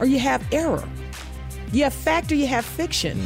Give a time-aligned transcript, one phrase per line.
[0.00, 0.86] or you have error.
[1.72, 3.20] You have fact or you have fiction.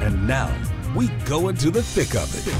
[0.00, 0.50] And now
[0.96, 2.54] we go into the thick of it.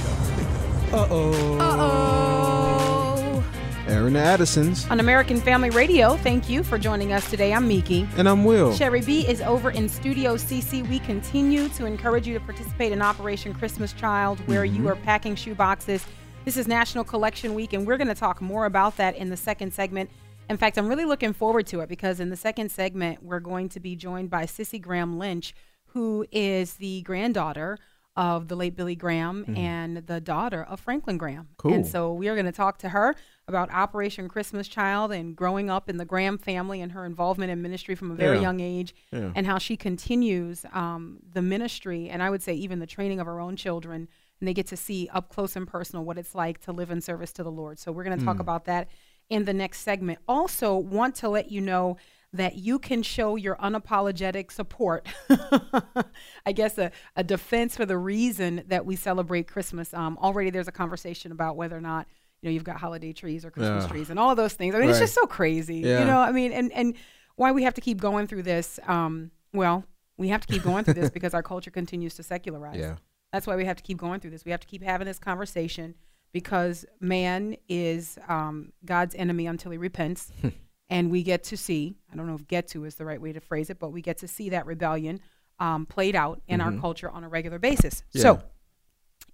[0.93, 1.59] Uh oh.
[1.59, 3.45] Uh-oh.
[3.89, 4.87] Airing Addison's.
[4.91, 7.53] On American Family Radio, thank you for joining us today.
[7.53, 8.07] I'm Meeke.
[8.17, 8.73] And I'm Wil.
[8.75, 10.87] Sherry B is over in Studio CC.
[10.89, 14.83] We continue to encourage you to participate in Operation Christmas Child, where Mm-hmm.
[14.83, 16.05] you are packing shoe boxes.
[16.45, 19.37] This is National Collection Week, and we're going to talk more about that in the
[19.37, 20.09] second segment.
[20.51, 23.69] In fact, I'm really looking forward to it because in the second segment, we're going
[23.71, 25.55] to be joined by Cissie Graham Lynch,
[25.93, 27.79] who is the granddaughter
[28.17, 31.49] of the late Billy Graham and the daughter of Franklin Graham.
[31.57, 31.73] Cool.
[31.75, 33.15] And so we are going to talk to her
[33.47, 37.63] about Operation Christmas Child and growing up in the Graham family and her involvement in
[37.63, 38.43] ministry from a very Yeah.
[38.43, 39.31] young age Yeah.
[39.37, 43.27] and how she continues um, the ministry and I would say even the training of
[43.27, 44.09] her own children.
[44.41, 47.01] And they get to see up close and personal what it's like to live in
[47.01, 47.79] service to the Lord.
[47.79, 48.41] So we're going to talk Hmm.
[48.43, 48.89] about that
[49.31, 50.19] in the next segment.
[50.29, 51.97] Also, want to let you know
[52.33, 55.09] that you can show your unapologetic support.
[56.47, 59.93] I guess a, a defense for the reason that we celebrate Christmas.
[59.95, 62.07] Um, already there's a conversation about whether or not
[62.43, 63.89] you know you've got holiday trees or Christmas Yeah.
[63.91, 64.75] trees and all of those things.
[64.75, 65.77] I mean, it's just so crazy.
[65.79, 66.01] Yeah.
[66.01, 66.95] You know, I mean, and and
[67.37, 68.79] why we have to keep going through this.
[68.87, 69.85] Um, well,
[70.17, 72.77] we have to keep going through this because our culture continues to secularize.
[72.79, 72.97] Yeah.
[73.33, 74.45] That's why we have to keep going through this.
[74.45, 75.95] We have to keep having this conversation
[76.33, 80.33] because man is um, God's enemy until he repents.
[80.91, 83.33] and we get to see, I don't know if get to is the right way
[83.33, 85.21] to phrase it, but we get to see that rebellion
[85.59, 88.03] um, played out in our culture on a regular basis.
[88.15, 88.43] So,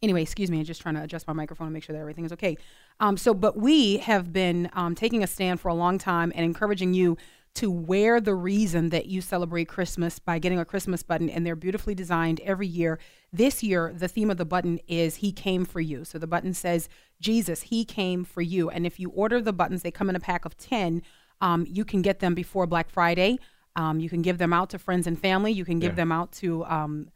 [0.02, 2.24] anyway, excuse me, I'm just trying to adjust my microphone and make sure that everything
[2.24, 2.58] is okay.
[3.00, 6.44] Um, so, but we have been um, taking a stand for a long time and
[6.44, 7.16] encouraging you
[7.56, 11.56] to wear the reason that you celebrate Christmas by getting a Christmas button, and they're
[11.56, 12.98] beautifully designed every year.
[13.32, 16.04] This year, the theme of the button is He Came for You.
[16.04, 16.88] So the button says,
[17.20, 18.70] Jesus, He came for you.
[18.70, 21.02] And if you order the buttons, they come in a pack of 10.
[21.40, 23.38] Um, you can get them before Black Friday.
[23.74, 25.52] Um, you can give them out to friends and family.
[25.52, 27.08] You can give them out to um,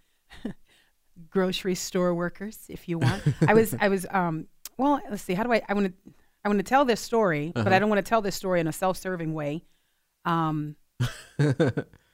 [1.31, 3.23] grocery store workers if you want.
[3.47, 4.47] I was I was um
[4.77, 5.35] well, let's see.
[5.35, 6.13] How do I I want to
[6.45, 8.67] I want to tell this story, but I don't want to tell this story in
[8.67, 9.63] a self-serving way.
[10.25, 10.77] Um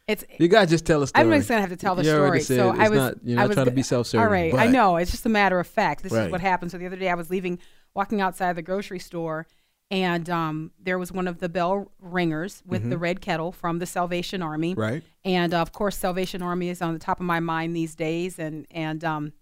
[0.06, 1.24] it's You gotta just tell a story.
[1.24, 2.40] I'm just gonna have to tell the You story.
[2.40, 4.66] said so I was not- you're I was trying to be self-serving, All right, I
[4.68, 4.96] know.
[4.96, 6.02] It's just a matter of fact.
[6.02, 6.70] This is what happened.
[6.70, 7.58] So the other day I was leaving,
[7.94, 9.46] walking outside the grocery store,
[9.90, 13.86] and um, there was one of the bell ringers with the red kettle from the
[13.86, 14.72] Salvation Army.
[14.72, 14.80] Mm-hmm.
[14.80, 15.02] Right.
[15.24, 18.38] And uh, of course, Salvation Army is on the top of my mind these days,
[18.38, 19.32] and and um,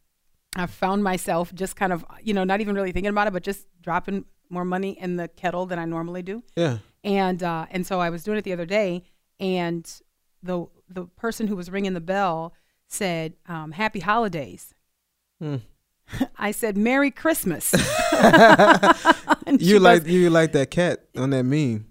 [0.56, 3.42] I found myself just kind of, you know, not even really thinking about it, but
[3.42, 6.42] just dropping more money in the kettle than I normally do.
[6.56, 6.78] Yeah.
[7.04, 9.04] And uh, and so I was doing it the other day,
[9.38, 9.88] and
[10.42, 12.54] the the person who was ringing the bell
[12.88, 14.74] said, um, "Happy Holidays."
[15.40, 15.56] Hmm.
[16.38, 17.74] I said, "Merry Christmas."
[19.46, 21.86] You goes, like you like that cat on that meme.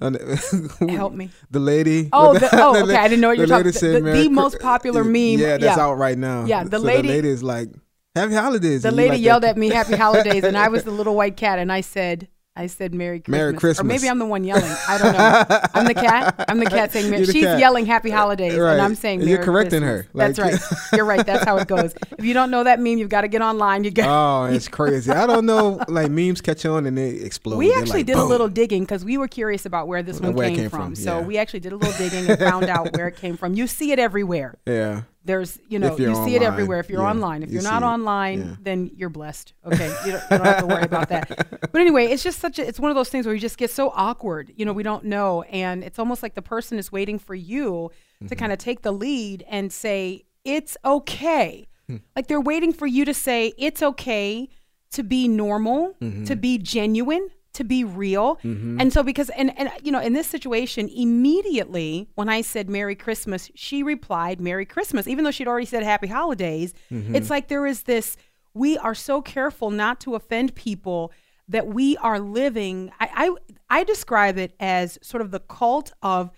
[0.00, 1.30] On the, Help me.
[1.50, 2.08] The lady.
[2.12, 4.22] Oh, the- oh, okay, I didn't know what you the were lady talking- the- Merry
[4.22, 5.80] the most popular meme, Yeah, that's yeah.
[5.84, 6.44] out right now.
[6.46, 7.68] Yeah, the so lady- The lady is like,
[8.14, 9.50] "Happy holidays." the lady like yelled cat.
[9.50, 12.66] at me happy holidays and i was the little white cat and i said i
[12.66, 13.86] said merry christmas Merry or Christmas.
[13.86, 17.10] maybe i'm the one yelling i don't know i'm the cat i'm the cat saying
[17.10, 17.58] merry she's cat.
[17.58, 18.72] yelling happy holidays Right.
[18.72, 20.06] and i'm saying Merry You're correcting Christmas.
[20.06, 20.60] her, that's right
[20.94, 23.28] you're right that's how it goes if you don't know that meme you've got to
[23.28, 25.10] get online you got Oh, it's crazy.
[25.10, 25.80] I don't know.
[25.88, 27.56] Like memes catch on and they explode.
[27.58, 30.20] we They're actually like, did a little digging because we were curious about where this
[30.20, 30.80] one Where came, came from.
[30.80, 31.26] from, So yeah.
[31.26, 33.54] we actually did a little digging and found out where it came from.
[33.54, 34.56] You see it everywhere.
[34.66, 35.02] Yeah.
[35.26, 36.78] There's, you know, you see it everywhere.
[36.80, 38.56] If you're yeah, online, if you you're see not online, yeah.
[38.62, 39.52] then you're blessed.
[39.66, 41.60] Okay, you don't, you don't have to worry about that.
[41.72, 43.70] But anyway, it's just such a, it's one of those things where you just get
[43.70, 44.52] so awkward.
[44.56, 47.90] You know, we don't know, and it's almost like the person is waiting for you
[48.20, 48.38] to Mm-hmm.
[48.38, 51.66] kind of take the lead and say it's okay.
[51.86, 51.96] Hmm.
[52.14, 54.48] Like they're waiting for you to say it's okay
[54.92, 56.24] to be normal, Mm-hmm.
[56.24, 58.36] to be genuine, to be real.
[58.36, 58.80] Mm-hmm.
[58.80, 62.94] And so because and and you know, in this situation, immediately when I said Merry
[62.94, 66.74] Christmas, she replied Merry Christmas even though she'd already said Happy Holidays.
[66.90, 67.14] Mm-hmm.
[67.14, 68.16] It's like there is this
[68.54, 71.12] we are so careful not to offend people
[71.48, 73.36] that we are living I
[73.68, 76.30] I, I describe it as sort of the cult of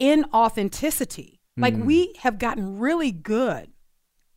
[0.00, 1.38] inauthenticity.
[1.56, 1.86] Like mm-hmm.
[1.86, 3.72] we have gotten really good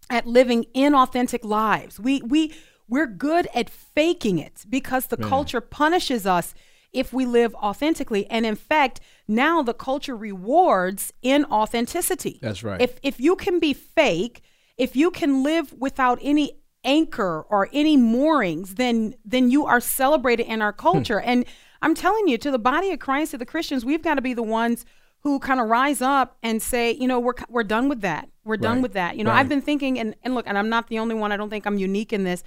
[0.10, 2.00] at living inauthentic lives.
[2.00, 2.54] We we
[2.92, 6.54] we're good at faking it because the culture punishes us
[6.92, 8.30] if we live authentically.
[8.30, 9.00] And in fact,
[9.30, 12.42] now the culture rewards inauthenticity.
[12.42, 12.82] That's right.
[12.82, 14.42] If if you can be fake,
[14.78, 20.48] if you can live without any anchor or any moorings, then then you are celebrated
[20.48, 20.80] in our hmm.
[20.80, 21.22] culture.
[21.22, 21.46] and
[21.84, 24.36] I'm telling you, to the body of Christ, to the Christians, we've got to be
[24.36, 24.86] the ones
[25.22, 28.28] who kind of rise up and say, you know, we're we're done with that.
[28.44, 29.18] We're done with that.
[29.18, 29.40] You know, Right.
[29.40, 31.32] I've been thinking, and and look, and I'm not the only one.
[31.32, 32.44] I don't think I'm unique in this.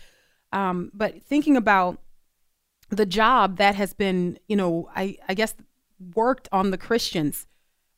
[0.54, 1.98] Um, but thinking about
[2.90, 5.54] the job that has been, you know, I I guess
[6.14, 7.46] worked on the Christians,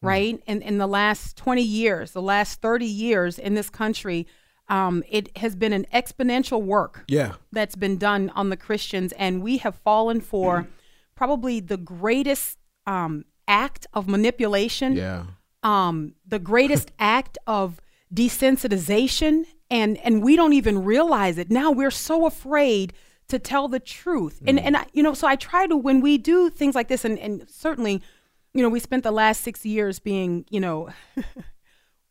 [0.00, 0.42] right?
[0.46, 4.26] In in the last 20 years, the last 30 years in this country,
[4.68, 7.34] um, it has been an exponential work Yeah.
[7.52, 10.66] that's been done on the Christians, and we have fallen for
[11.14, 15.24] probably the greatest um, act of manipulation, Yeah.
[15.62, 17.80] um, the greatest act of
[18.14, 21.50] desensitization, and and we don't even realize it.
[21.50, 22.92] Now we're so afraid
[23.28, 26.18] to tell the truth, and and I, you know, so I try to when we
[26.18, 28.02] do things like this, and and certainly,
[28.54, 30.88] you know, we spent the last six years being, you know.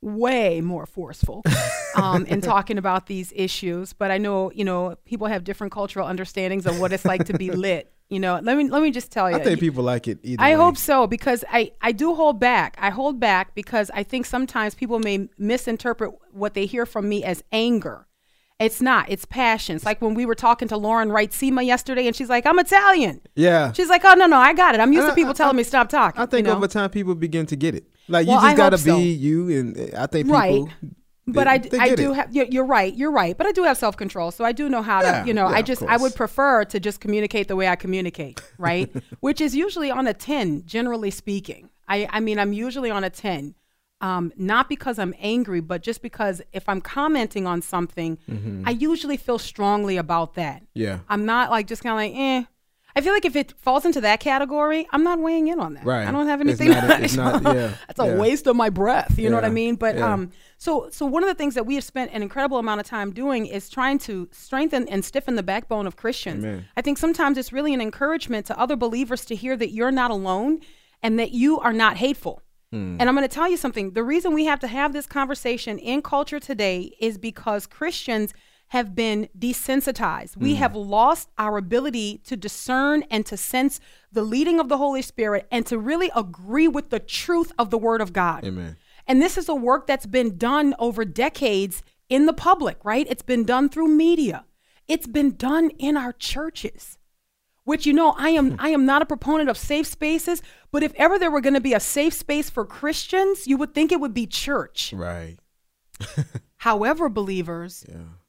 [0.02, 1.42] way more forceful
[1.96, 3.92] um, in talking about these issues.
[3.92, 7.34] But I know, you know, people have different cultural understandings of what it's like to
[7.34, 7.92] be lit.
[8.10, 9.38] You know, let me let me just tell you.
[9.38, 10.42] I think people like it either.
[10.44, 10.56] I way.
[10.64, 12.78] hope so because I I do hold back.
[12.80, 17.24] I hold back because I think sometimes people may misinterpret what they hear from me
[17.24, 18.06] as anger.
[18.60, 19.10] It's not.
[19.10, 19.76] It's passion.
[19.76, 22.60] It's like when we were talking to Lauren Wright Sema yesterday, and she's like, "I'm
[22.60, 23.74] Italian." Yeah.
[23.74, 24.82] She's like, "Oh no, no, I got it.
[24.82, 26.58] I'm used I- to people I- telling me stop talking." I think you know?
[26.58, 27.86] over time people begin to get it.
[28.08, 30.40] Like Well, you I just gotta hope be you, and uh, I think people.
[30.40, 30.64] right
[31.28, 32.16] but they- I, they I do it.
[32.16, 35.02] have you're, right you're right but i do have self-control so i do know how
[35.02, 37.76] to you know yeah, i just i would prefer to just communicate the way i
[37.76, 42.92] communicate right which is usually on a 10 generally speaking i i mean i'm usually
[42.92, 43.56] on a 10
[44.02, 48.18] um, not because i'm angry but just because if i'm commenting on something
[48.66, 50.82] i usually feel strongly about that Mm-hmm.
[50.82, 51.00] Yeah.
[51.10, 52.44] i'm not like just kind of like eh
[52.98, 55.84] I feel like if it falls into that category, I'm not weighing in on that.
[55.84, 56.08] Right.
[56.08, 56.70] I don't have It's anything.
[56.70, 58.16] not a- it's not- yeah, That's a yeah.
[58.18, 59.18] waste of my breath.
[59.20, 59.76] You know what I mean?
[59.76, 60.14] But yeah.
[60.14, 62.88] um, so so one of the things that we have spent an incredible amount of
[62.88, 66.46] time doing is trying to strengthen and stiffen the backbone of Christians.
[66.46, 66.66] Amen.
[66.78, 70.10] I think sometimes it's really an encouragement to other believers to hear that you're not
[70.12, 70.62] alone
[71.04, 72.42] and that you are not hateful.
[72.72, 72.96] Hmm.
[73.00, 73.92] And I'm going to tell you something.
[73.92, 78.34] The reason we have to have this conversation in culture today is because Christians
[78.70, 80.36] have been desensitized.
[80.38, 80.58] We mm.
[80.58, 83.80] have lost our ability to discern and to sense
[84.12, 87.78] the leading of the Holy Spirit and to really agree with the truth of the
[87.78, 88.44] Word of God.
[88.44, 88.78] Amen.
[89.08, 93.06] And this is a work that's been done over decades in the public, right?
[93.10, 94.46] It's been done through media.
[94.88, 96.98] It's been done in our churches.
[97.64, 100.42] Which you know, I am I am not a proponent of safe spaces,
[100.72, 103.74] but if ever there were going to be a safe space for Christians, you would
[103.74, 104.94] think it would be church.
[104.96, 105.38] Right.
[106.58, 107.86] However, believers,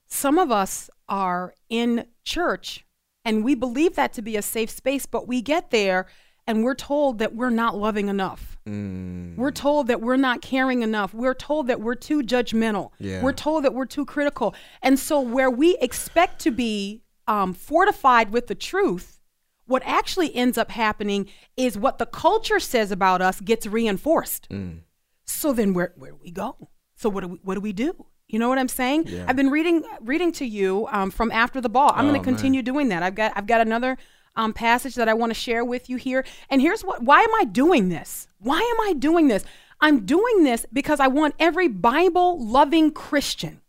[0.07, 2.85] some of us are in church
[3.25, 6.07] and we believe that to be a safe space, but we get there
[6.47, 8.57] and we're told that we're not loving enough.
[8.67, 9.37] Mm.
[9.37, 11.13] We're told that we're not caring enough.
[11.13, 12.91] We're told that we're too judgmental.
[12.99, 13.23] Yeah.
[13.23, 14.55] We're told that we're too critical.
[14.81, 19.21] And so, where we expect to be um, fortified with the truth,
[19.67, 24.49] what actually ends up happening is what the culture says about us gets reinforced.
[24.49, 24.81] Mm.
[25.25, 26.69] So then, where where do we go?
[26.95, 28.07] So what do we what do we do?
[28.29, 29.09] You know what I'm saying?
[29.29, 31.93] I've been reading reading to you um, from after the ball.
[31.95, 33.03] I'm going Oh, to continue doing that.
[33.03, 33.97] I've got I've got another
[34.35, 36.25] um, passage that I want to share with you here.
[36.51, 38.27] And here's what why am I doing this?
[38.39, 39.45] Why am I doing this?
[39.81, 43.61] I'm doing this because I want every Bible loving Christian.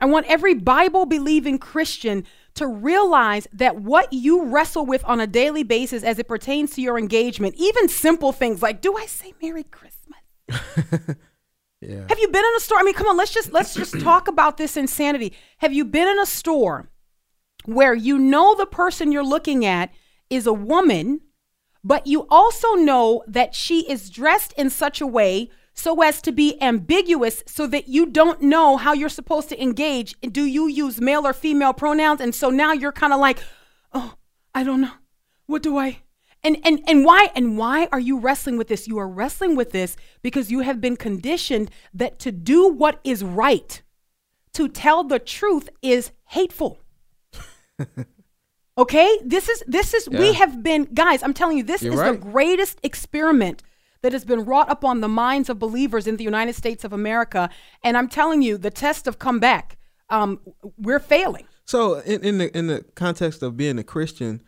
[0.00, 5.26] I want every Bible believing Christian to realize that what you wrestle with on a
[5.28, 9.32] daily basis as it pertains to your engagement, even simple things like, do I say
[9.40, 11.16] Merry Christmas?
[11.82, 12.04] Yeah.
[12.08, 12.78] Have you been in a store?
[12.78, 15.32] I mean, come on, let's just let's just talk about this insanity.
[15.58, 16.88] Have you been in a store
[17.64, 19.92] where you know the person you're looking at
[20.30, 21.20] is a woman,
[21.84, 26.32] but you also know that she is dressed in such a way so as to
[26.32, 30.14] be ambiguous so that you don't know how you're supposed to engage.
[30.20, 32.20] Do you use male or female pronouns?
[32.20, 33.38] And so now you're kind of like,
[33.92, 34.14] "Oh,
[34.54, 34.92] I don't know.
[35.46, 36.02] What do I
[36.44, 38.88] and and and why and why are you wrestling with this?
[38.88, 43.22] You are wrestling with this because you have been conditioned that to do what is
[43.22, 43.82] right,
[44.54, 46.80] to tell the truth is hateful.
[48.78, 49.18] okay?
[49.24, 52.12] This is this is we have been guys, I'm telling you this You're is right.
[52.12, 53.62] the greatest experiment
[54.02, 57.50] that has been wrought upon the minds of believers in the United States of America
[57.84, 59.78] and I'm telling you the test of comeback
[60.10, 60.40] um
[60.76, 61.46] we're failing.
[61.64, 64.42] So in, in the in the context of being a Christian,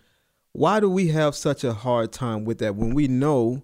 [0.54, 3.62] why do we have such a hard time with that when we know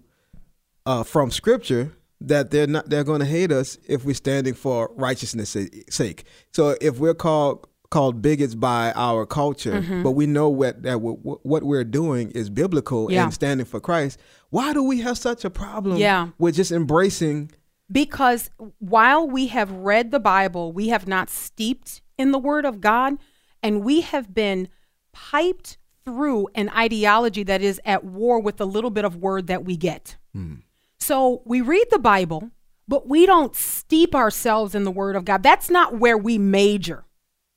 [0.85, 4.91] uh, from Scripture that they're not they're going to hate us if we're standing for
[4.95, 5.55] righteousness'
[5.89, 6.25] sake?
[6.51, 11.45] So if we're called called bigots by our culture, but we know what that what,
[11.45, 13.23] what we're doing is biblical Yeah.
[13.23, 14.19] and standing for Christ.
[14.49, 16.29] Why do we have such a problem Yeah.
[16.37, 17.51] with just embracing?
[17.91, 22.79] Because while we have read the Bible, we have not steeped in the Word of
[22.81, 23.15] God,
[23.63, 24.69] and we have been
[25.13, 29.65] piped through an ideology that is at war with the little bit of word that
[29.65, 30.17] we get.
[30.33, 30.55] Hmm.
[30.99, 32.51] So we read the Bible,
[32.87, 35.43] but we don't steep ourselves in the Word of God.
[35.43, 37.05] That's not where we major.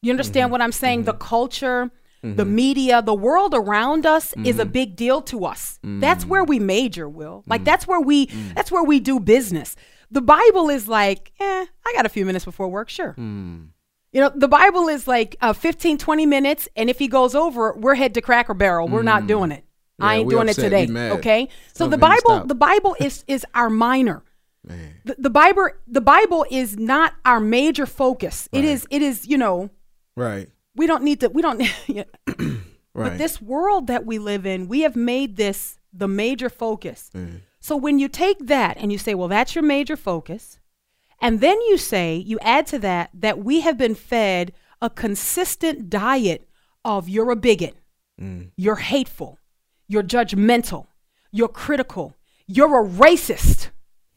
[0.02, 0.52] You understand mm-hmm.
[0.52, 1.04] what I'm saying?
[1.04, 1.22] The mm-hmm.
[1.22, 1.90] culture,
[2.22, 2.54] the mm-hmm.
[2.54, 5.78] media, the world around us is a big deal to us.
[5.82, 7.42] That's where we major, Wil.
[7.46, 9.76] Like that's where we that's where we do business.
[10.10, 13.14] The Bible is like, eh, I got a few minutes before work, sure.
[13.18, 13.68] Mm.
[14.14, 17.74] You know, the Bible is like uh, 15, 20 minutes, and if he goes over,
[17.74, 18.88] we're head to Cracker Barrel.
[18.88, 19.64] We're not doing it.
[20.00, 21.10] I ain't doing upset, it today.
[21.10, 24.22] Okay, so the Something Bible, the Bible is is our minor.
[25.04, 28.48] The, the Bible, the Bible is not our major focus.
[28.50, 29.68] It is, it is, you know,
[30.16, 30.48] Right.
[30.74, 31.62] we don't need to, we don't.
[31.86, 32.04] yeah.
[32.96, 33.10] Right.
[33.10, 37.10] But this world that we live in, we have made this the major focus.
[37.12, 37.40] Mm.
[37.58, 40.60] So when you take that and you say, well, that's your major focus,
[41.20, 44.52] and then you say, you add to that that we have been fed
[44.82, 46.48] a consistent diet
[46.84, 47.76] of you're a bigot,
[48.20, 48.50] Mm.
[48.56, 49.38] you're hateful,
[49.88, 50.86] you're judgmental,
[51.32, 52.14] you're critical,
[52.46, 53.70] you're a racist.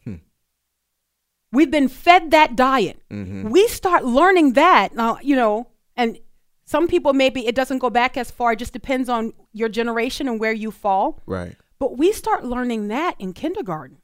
[0.04, 0.16] Hmm.
[1.52, 3.02] We've been fed that diet.
[3.10, 3.50] Mm-hmm.
[3.50, 6.20] We start learning that now, you know, and
[6.66, 8.52] some people maybe it doesn't go back as far.
[8.52, 11.22] It just depends on your generation and where you fall.
[11.26, 11.56] right.
[11.80, 13.98] But we start learning that in kindergarten.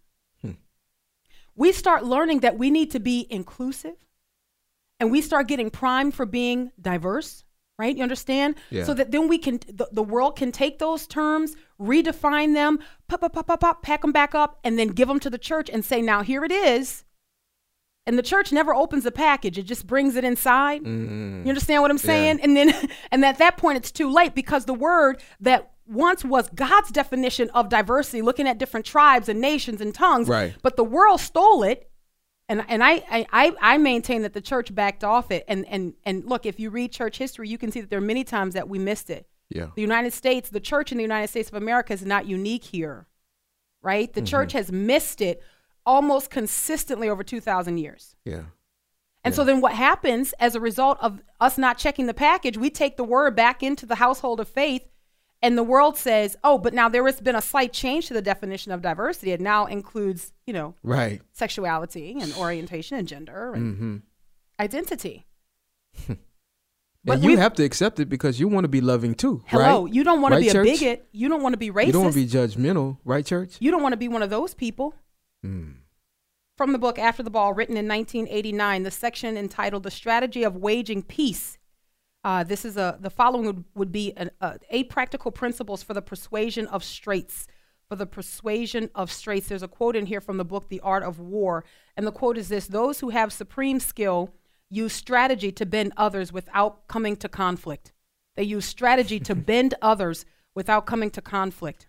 [1.56, 3.96] We start learning that we need to be inclusive
[5.00, 7.44] and we start getting primed for being diverse,
[7.78, 7.96] right?
[7.96, 8.56] You understand?
[8.70, 8.86] Yeah.
[8.86, 13.22] So that then we can, the, the world can take those terms, redefine them, pop,
[13.22, 15.70] pop, pop, pop, pop, pack them back up, and then give them to the church
[15.70, 17.04] and say, now here it is.
[18.06, 20.84] And the church never opens the package, it just brings it inside.
[20.84, 21.44] Mm.
[21.44, 22.40] You understand what I'm saying?
[22.42, 26.50] And then, and at that point, it's too late because the word that once was
[26.50, 30.54] God's definition of diversity, looking at different tribes and nations and tongues, Right.
[30.62, 31.90] but the world stole it.
[32.50, 35.46] And, and I, I, I I maintain that the church backed off it.
[35.48, 38.02] And, and, and look, if you read church history, you can see that there are
[38.02, 39.28] many times that we missed it.
[39.50, 39.68] Yeah.
[39.76, 43.08] The United States, the church in the United States of America is not unique here,
[43.82, 44.12] right?
[44.12, 44.58] The church mm-hmm.
[44.58, 45.42] has missed it
[45.86, 48.16] almost consistently over 2,000 years.
[48.26, 48.44] Yeah.
[49.24, 52.70] And so then what happens as a result of us not checking the package, we
[52.70, 54.86] take the word back into the household of faith
[55.44, 58.22] and the world says, "Oh, but now there has been a slight change to the
[58.22, 59.32] definition of diversity.
[59.32, 61.22] It now includes, you know, Right.
[61.34, 63.96] sexuality and orientation and gender and Mm-hmm.
[64.60, 65.26] identity."
[67.06, 69.44] But But you we've- to accept it because you want to be loving too.
[69.48, 69.94] Hello, right?
[69.94, 71.06] you don't want to Right, be a bigot.
[71.12, 71.88] You don't want to be racist.
[71.88, 73.58] You don't want to be judgmental, right, church?
[73.60, 74.94] You don't want to be one of those people.
[75.46, 75.74] Mm.
[76.56, 80.56] From the book After the Ball, written in 1989, the section entitled "The Strategy of
[80.56, 81.58] Waging Peace."
[82.24, 85.94] Uh, this is a the following would, would be an, uh, eight practical principles for
[85.94, 87.48] the persuasion of straights.
[87.90, 91.04] For the persuasion of straights, there's a quote in here from the book The Art
[91.04, 91.66] of War,
[91.98, 94.30] and the quote is this: "Those who have supreme skill
[94.70, 97.92] use strategy to bend others without coming to conflict.
[98.36, 100.26] They use strategy to bend others
[100.56, 101.88] without coming to conflict."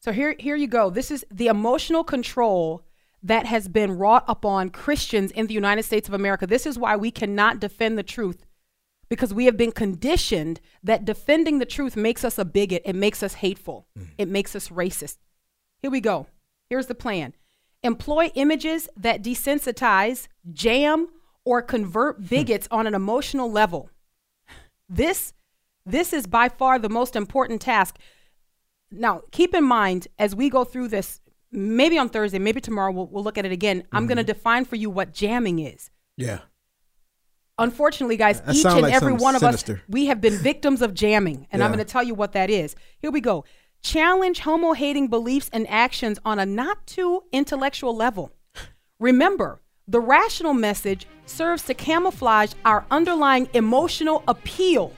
[0.00, 0.90] So here, here you go.
[0.90, 2.84] This is the emotional control
[3.22, 6.46] that has been wrought upon Christians in the United States of America.
[6.46, 8.46] This is why we cannot defend the truth
[9.08, 13.22] because we have been conditioned that defending the truth makes us a bigot, it makes
[13.22, 14.08] us hateful, mm.
[14.18, 15.16] it makes us racist.
[15.80, 16.26] Here we go.
[16.68, 17.34] Here's the plan
[17.82, 21.08] employ images that desensitize, jam,
[21.44, 22.24] or convert hmm.
[22.24, 23.88] bigots on an emotional level.
[24.88, 25.32] This,
[25.86, 27.98] this is by far the most important task.
[28.90, 31.20] Now, keep in mind as we go through this,
[31.52, 33.84] maybe on Thursday, maybe tomorrow, we'll, we'll look at it again.
[33.92, 34.32] I'm going to mm-hmm.
[34.32, 35.90] define for you what jamming is.
[36.16, 36.40] Yeah.
[37.58, 40.94] Unfortunately, guys, That each and like every one of us, we have been victims of
[40.94, 41.46] jamming.
[41.50, 42.76] And I'm going to tell you what that is.
[42.98, 43.44] Here we go.
[43.82, 48.32] Challenge homo hating beliefs and actions on a not too intellectual level.
[48.98, 54.92] Remember, the rational message serves to camouflage our underlying emotional appeal,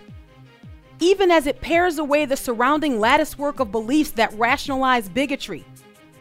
[0.98, 5.64] even as it pares away the surrounding lattice work of beliefs that rationalize bigotry.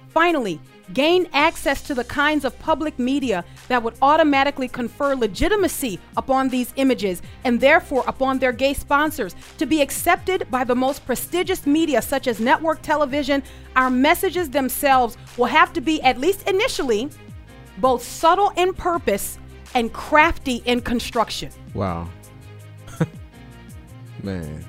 [0.10, 0.60] Finally,
[0.94, 6.74] gain access to the kinds of public media that would automatically confer legitimacy upon these
[6.76, 9.36] images and therefore upon their gay sponsors.
[9.58, 13.44] To be accepted by the most prestigious media, such as network television,
[13.76, 17.10] our messages themselves will have to be, at least initially,
[17.78, 19.38] both subtle in purpose
[19.76, 21.52] and crafty in construction.
[21.74, 22.10] Wow.
[24.24, 24.66] Man,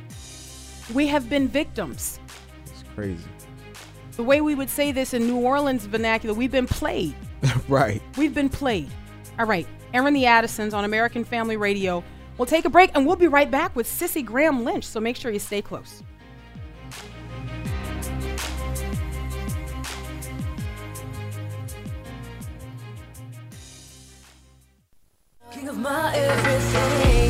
[0.93, 2.21] We have been victims.
[2.67, 3.25] it's crazy.
[4.17, 7.15] The way we would say this in New Orleans vernacular, we've been played.
[7.69, 8.03] right.
[8.17, 8.91] We've been played.
[9.39, 9.67] All right.
[9.95, 12.05] Airing the Addisons on American Family Radio
[12.41, 14.87] We'll take a break and we'll be right back with Cissie Graham Lynch.
[14.87, 16.03] So make sure you stay close.
[25.53, 27.30] King of my everything.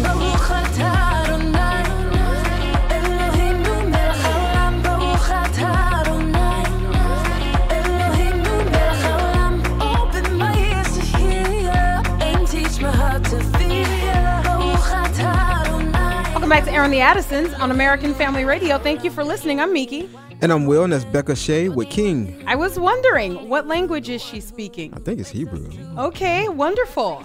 [16.51, 18.77] Back to Airing the Addisons on American Family Radio.
[18.77, 19.61] Thank you for listening.
[19.61, 20.11] I'm Meeke.
[20.43, 22.43] And I'm Wil, and that's Becca Shea with King.
[22.45, 24.93] I was wondering, what language is she speaking?
[24.93, 25.71] I think it's Hebrew.
[25.97, 27.23] Okay, wonderful.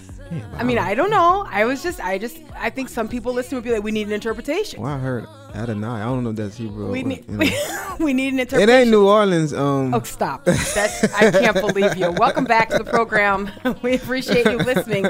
[0.54, 1.44] I mean, I don't know.
[1.50, 4.06] I was just, I just, I think some people listening would be like, we need
[4.06, 4.80] an interpretation.
[4.80, 5.88] Well, I heard Adonai.
[5.88, 6.92] I don't know if that's Hebrew.
[6.92, 7.96] We need, you know.
[8.00, 8.70] we need an interpretation.
[8.70, 9.54] it ain't New Orleans.
[9.54, 10.46] Um, Oh, stop.
[10.46, 12.12] That's, I can't believe you.
[12.12, 13.50] Welcome back to the program.
[13.82, 15.08] We appreciate you listening.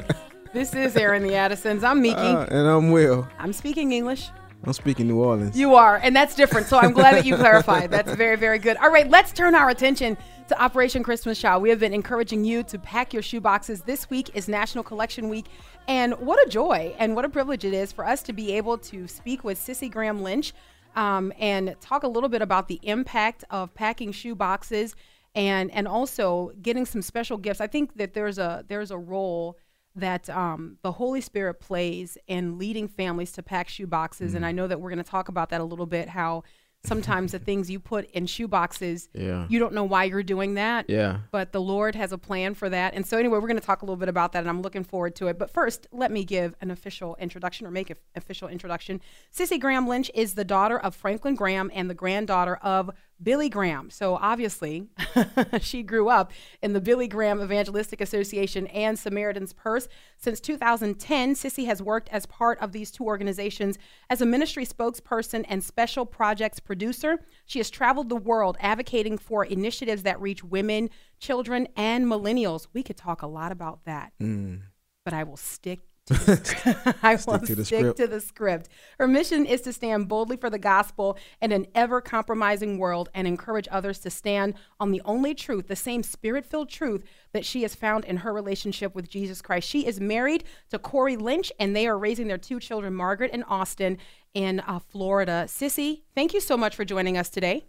[0.55, 1.83] This is Airing the Addisons.
[1.83, 2.15] I'm Meeke.
[2.15, 3.27] uh, and I'm Wil.
[3.39, 4.29] I'm speaking English.
[4.63, 5.59] I'm speaking New Orleans.
[5.59, 6.67] You are, and that's different.
[6.67, 7.91] So I'm glad that you clarified.
[7.91, 8.77] That's very, very good.
[8.77, 11.61] All right, let's turn our attention to Operation Christmas Child.
[11.61, 13.81] We have been encouraging you to pack your shoe boxes.
[13.81, 15.47] This week is National Collection Week,
[15.89, 18.77] and what a joy and what a privilege it is for us to be able
[18.77, 20.53] to speak with Cissie Graham Lynch
[20.95, 24.95] um, and talk a little bit about the impact of packing shoe boxes
[25.35, 27.59] and and also getting some special gifts.
[27.59, 29.57] I think that there's a there's a role
[29.95, 34.33] that um, the Holy Spirit plays in leading families to pack shoe boxes.
[34.33, 36.09] And I know that we're going to talk about that a little bit.
[36.09, 36.43] How
[36.83, 39.47] sometimes the things you put in shoe boxes, Yeah.
[39.49, 40.85] you don't know why you're doing that.
[40.89, 41.19] Yeah.
[41.31, 42.93] But the Lord has a plan for that.
[42.93, 44.83] And so, anyway, we're going to talk a little bit about that, and I'm looking
[44.83, 45.39] forward to it.
[45.39, 49.01] But first, let me give an official introduction or make an official introduction.
[49.31, 52.91] Cissie Graham Lynch is the daughter of Franklin Graham and the granddaughter of
[53.21, 53.89] Billy Graham.
[53.89, 54.87] So, obviously,
[55.61, 56.31] she grew up
[56.61, 59.87] in the Billy Graham Evangelistic Association and Samaritan's Purse.
[60.17, 63.77] Since 2010, Cissie has worked as part of these two organizations
[64.09, 67.19] as a ministry spokesperson and special projects producer.
[67.45, 72.67] She has traveled the world advocating for initiatives that reach women, children, and millennials.
[72.73, 74.61] We could talk a lot about that, mm.
[75.03, 75.79] but I will stick.
[76.07, 77.45] To the, I will Mm.
[77.47, 77.97] to the stick script.
[77.97, 78.69] to the script.
[78.99, 83.27] Her mission is to stand boldly for the gospel in an ever compromising world and
[83.27, 87.03] encourage others to stand on the only truth, the same spirit filled truth
[87.33, 89.67] that she has found in her relationship with Jesus Christ.
[89.67, 93.43] She is married to Corey Lynch, and they are raising their two children, Margaret and
[93.47, 93.97] Austin,
[94.35, 95.45] in uh, Florida.
[95.47, 97.65] Cissie, thank you so much for joining us today.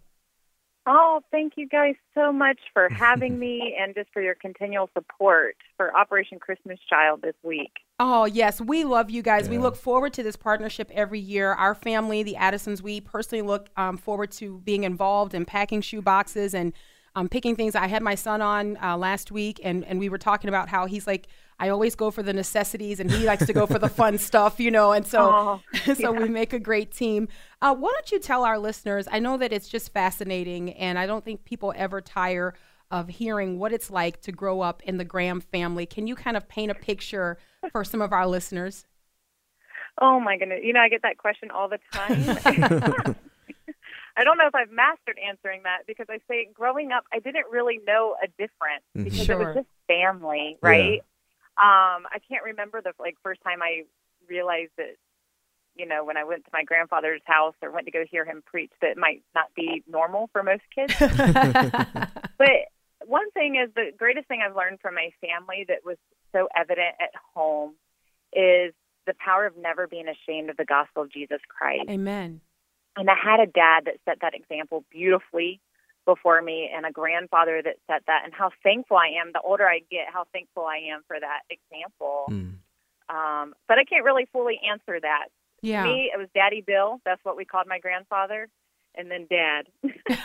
[0.85, 5.57] Oh, thank you guys so much for having me and just for your continual support
[5.75, 7.71] for Operation Christmas Child this week.
[7.99, 8.61] Oh, yes.
[8.61, 9.49] We love you guys.
[9.49, 11.53] We look forward to this partnership every year.
[11.53, 16.03] Our family, the Addisons, we personally look um, forward to being involved in packing shoe
[16.03, 16.73] boxes and
[17.15, 17.73] um, picking things.
[17.73, 20.85] I had my son on uh, last week, and, and we were talking about how
[20.85, 21.27] he's like,
[21.59, 24.59] I always go for the necessities, and he likes to go for the fun stuff,
[24.59, 24.91] you know.
[24.91, 27.27] And so, Oh, so we make a great team.
[27.63, 29.07] Uh, why don't you tell our listeners?
[29.11, 32.53] I know that it's just fascinating, and I don't think people ever tire
[32.91, 35.87] of hearing what it's like to grow up in the Graham family.
[35.87, 37.39] Can you kind of paint a picture
[37.71, 38.85] for some of our listeners?
[39.99, 40.59] Oh my goodness.
[40.63, 43.15] You know, I get that question all the time.
[44.17, 47.45] I don't know if I've mastered answering that because I say growing up, I didn't
[47.51, 51.01] really know a difference because it was just family, right?
[51.57, 53.83] Um, I can't remember the like first time I
[54.27, 54.95] realized that,
[55.75, 58.43] you know, when I went to my grandfather's house or went to go hear him
[58.45, 60.93] preach, that it might not be normal for most kids.
[62.37, 62.69] But
[63.05, 65.97] one thing is the greatest thing I've learned from my family that was
[66.31, 67.73] so evident at home
[68.33, 68.73] is
[69.05, 71.89] the power of never being ashamed of the gospel of Jesus Christ.
[71.89, 72.41] Amen.
[72.95, 75.61] And I had a dad that set that example beautifully
[76.05, 79.67] before me and a grandfather that set that and how thankful I am the older
[79.67, 82.25] I get how thankful I am for that example.
[82.29, 82.55] Mm.
[83.09, 85.27] Um but I can't really fully answer that.
[85.61, 85.83] Yeah.
[85.83, 88.47] Me, it was Daddy Bill, that's what we called my grandfather,
[88.97, 89.67] and then dad.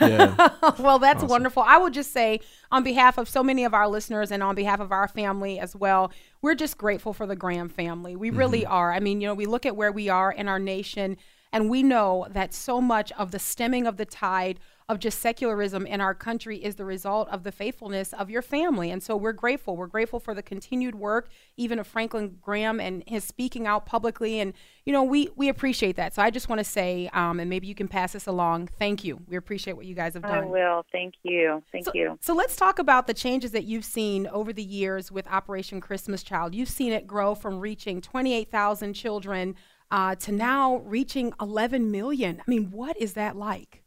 [0.00, 0.34] Yeah.
[0.78, 1.28] well, that's Awesome.
[1.28, 1.62] wonderful.
[1.62, 4.80] I would just say, on behalf of so many of our listeners and on behalf
[4.80, 8.16] of our family as well, we're just grateful for the Graham family.
[8.16, 8.72] We really mm-hmm.
[8.72, 8.92] are.
[8.92, 11.16] I mean, you know, we look at where we are in our nation,
[11.52, 15.86] and we know that so much of the stemming of the tide of just secularism
[15.86, 18.90] in our country is the result of the faithfulness of your family.
[18.90, 19.76] And so we're grateful.
[19.76, 24.40] We're grateful for the continued work, even of Franklin Graham and his speaking out publicly.
[24.40, 24.52] And,
[24.84, 26.14] you know, we, we appreciate that.
[26.14, 29.04] So I just want to say, um, and maybe you can pass this along, thank
[29.04, 29.20] you.
[29.26, 30.44] We appreciate what you guys have done.
[30.44, 30.84] I will.
[30.92, 31.62] Thank you.
[31.72, 32.18] Thank So, you.
[32.20, 36.22] so let's talk about the changes that you've seen over the years with Operation Christmas
[36.22, 36.54] Child.
[36.54, 39.54] You've seen it grow from reaching 28,000 children
[39.90, 42.40] uh, to now reaching 11 million.
[42.40, 43.81] I mean, what is that like?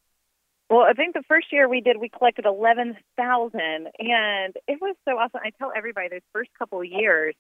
[0.69, 5.17] Well, I think the first year we did, we collected 11,000, and it was so
[5.17, 5.41] awesome.
[5.43, 7.35] I tell everybody those first couple of years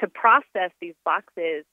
[0.00, 1.64] to process these boxes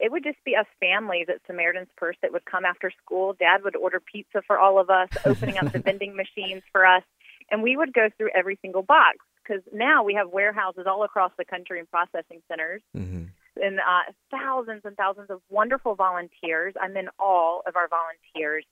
[0.00, 3.34] it would just be us families at Samaritan's Purse that would come after school.
[3.38, 7.02] Dad would order pizza for all of us, opening up the vending machines for us,
[7.50, 11.30] and we would go through every single box because now we have warehouses all across
[11.38, 13.24] the country and processing centers hmm
[13.62, 16.74] and uh, thousands and thousands of wonderful volunteers.
[16.80, 18.64] I'm in all of our volunteers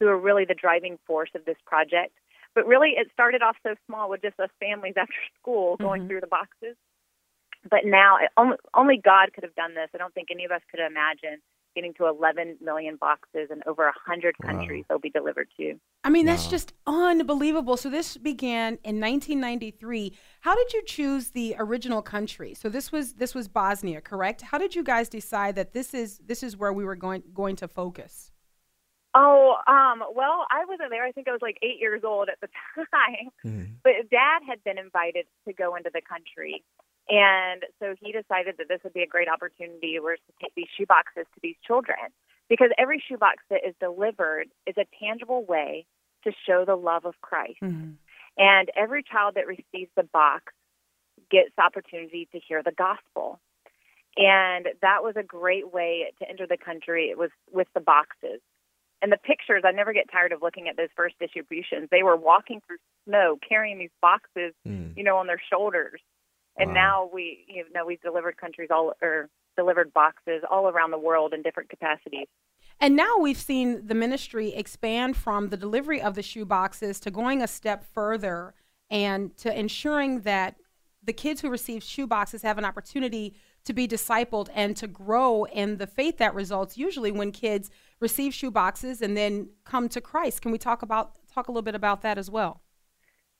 [0.00, 2.14] who are really the driving force of this project.
[2.54, 6.08] But really, it started off so small with just us families after school going mm-hmm.
[6.08, 6.76] through the boxes.
[7.68, 9.88] But now, it, only, only God could have done this.
[9.94, 11.40] I don't think any of us could imagine
[11.74, 14.50] getting to 11 million boxes in over 100 Wow.
[14.50, 15.74] countries they'll be delivered to.
[16.02, 17.76] I mean, that's just unbelievable.
[17.76, 20.12] So this began in 1993.
[20.40, 22.54] How did you choose the original country?
[22.54, 24.42] So this was this was Bosnia, correct?
[24.42, 27.56] How did you guys decide that this is this is where we were going going
[27.56, 28.32] to focus?
[29.20, 31.04] Oh, um, well, I wasn't there.
[31.04, 33.30] I think I was like eight years old at the time.
[33.42, 36.62] hmm But dad had been invited to go into the country.
[37.08, 40.68] And so he decided that this would be a great opportunity where to take these
[40.78, 41.98] shoeboxes to these children.
[42.48, 45.84] Because every shoebox that is delivered is a tangible way
[46.24, 47.58] to show the love of Christ.
[48.38, 50.52] And every child that receives the box
[51.30, 53.40] gets the opportunity to hear the gospel.
[54.16, 57.06] And that was a great way to enter the country.
[57.10, 58.40] It was with the boxes.
[59.00, 61.88] And the pictures, I never get tired of looking at those first distributions.
[61.90, 64.96] They were walking through snow carrying these boxes, Mm.
[64.96, 66.00] you know, on their shoulders.
[66.56, 66.74] And Wow.
[66.74, 71.32] now we, you know, we've delivered countries all or delivered boxes all around the world
[71.32, 72.26] in different capacities.
[72.80, 77.10] And now we've seen the ministry expand from the delivery of the shoe boxes to
[77.10, 78.54] going a step further
[78.90, 80.56] and to ensuring that
[81.02, 83.34] the kids who receive shoe boxes have an opportunity
[83.64, 88.34] to be discipled and to grow in the faith that results usually when kids receive
[88.34, 90.42] shoe boxes and then come to Christ.
[90.42, 92.62] Can we talk about talk a little bit about that as well?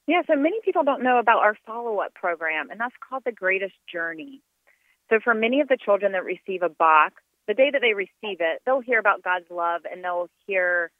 [0.06, 3.32] Yeah, so many people don't know about our follow up program, and that's called the
[3.32, 4.40] Greatest Journey.
[5.10, 7.14] So, for many of the children that receive a box,
[7.46, 10.90] the day that they receive it, they'll hear about God's love and they'll hear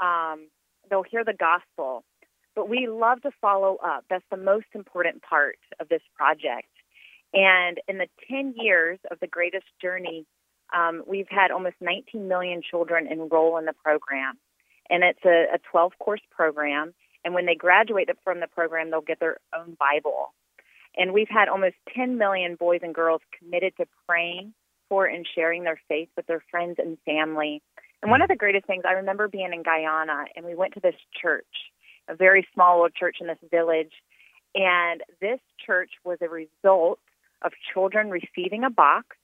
[0.00, 0.48] um,
[0.90, 2.04] they'll hear the gospel.
[2.54, 4.04] But we love to follow up.
[4.08, 6.68] That's the most important part of this project.
[7.34, 10.24] And in the 10 years of the Greatest Journey,
[10.74, 14.38] um, we've had almost 19 million children enroll in the program.
[14.88, 16.94] And it's a, a 12 course program.
[17.24, 20.32] And when they graduate from the program, they'll get their own Bible.
[20.96, 24.54] And we've had almost 10 million boys and girls committed to praying
[24.88, 27.62] for and sharing their faith with their friends and family.
[28.02, 30.80] And one of the greatest things, I remember being in Guyana, and we went to
[30.80, 31.44] this church,
[32.08, 33.92] a very small little church in this village.
[34.54, 37.00] And this church was a result
[37.42, 39.16] of children receiving a box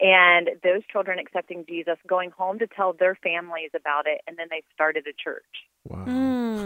[0.00, 4.48] and those children accepting Jesus, going home to tell their families about it, and then
[4.50, 5.44] they started a church.
[5.88, 6.06] Wow.
[6.06, 6.64] Mm.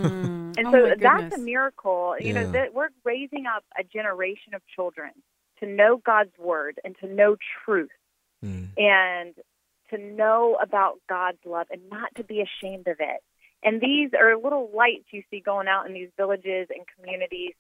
[0.57, 2.17] And Oh so my that's a miracle.
[2.21, 2.43] You Yeah.
[2.45, 5.11] know, that we're raising up a generation of children
[5.61, 7.91] to know God's word and to know truth
[8.45, 8.69] Mm.
[8.77, 9.35] and
[9.91, 13.21] to know about God's love and not to be ashamed of it.
[13.65, 17.55] And these are little lights you see going out in these villages and communities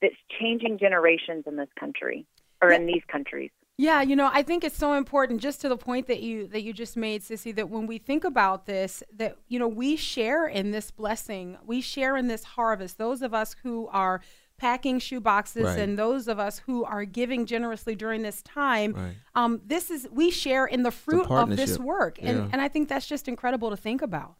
[0.00, 2.24] that's changing generations in this country
[2.62, 3.50] or in these countries.
[3.78, 6.62] Yeah, you know, I think it's so important just to the point that you that
[6.62, 10.46] you just made, Cissie, that when we think about this, that you know, we share
[10.46, 11.56] in this blessing.
[11.64, 12.98] We share in this harvest.
[12.98, 14.20] Those of us who are
[14.58, 15.78] packing shoe boxes Right.
[15.80, 19.14] and those of us who are giving generously during this time, Right.
[19.34, 22.18] um, this is we share in the fruit of this work.
[22.20, 22.48] And Yeah.
[22.52, 24.36] and I think that's just incredible to think about.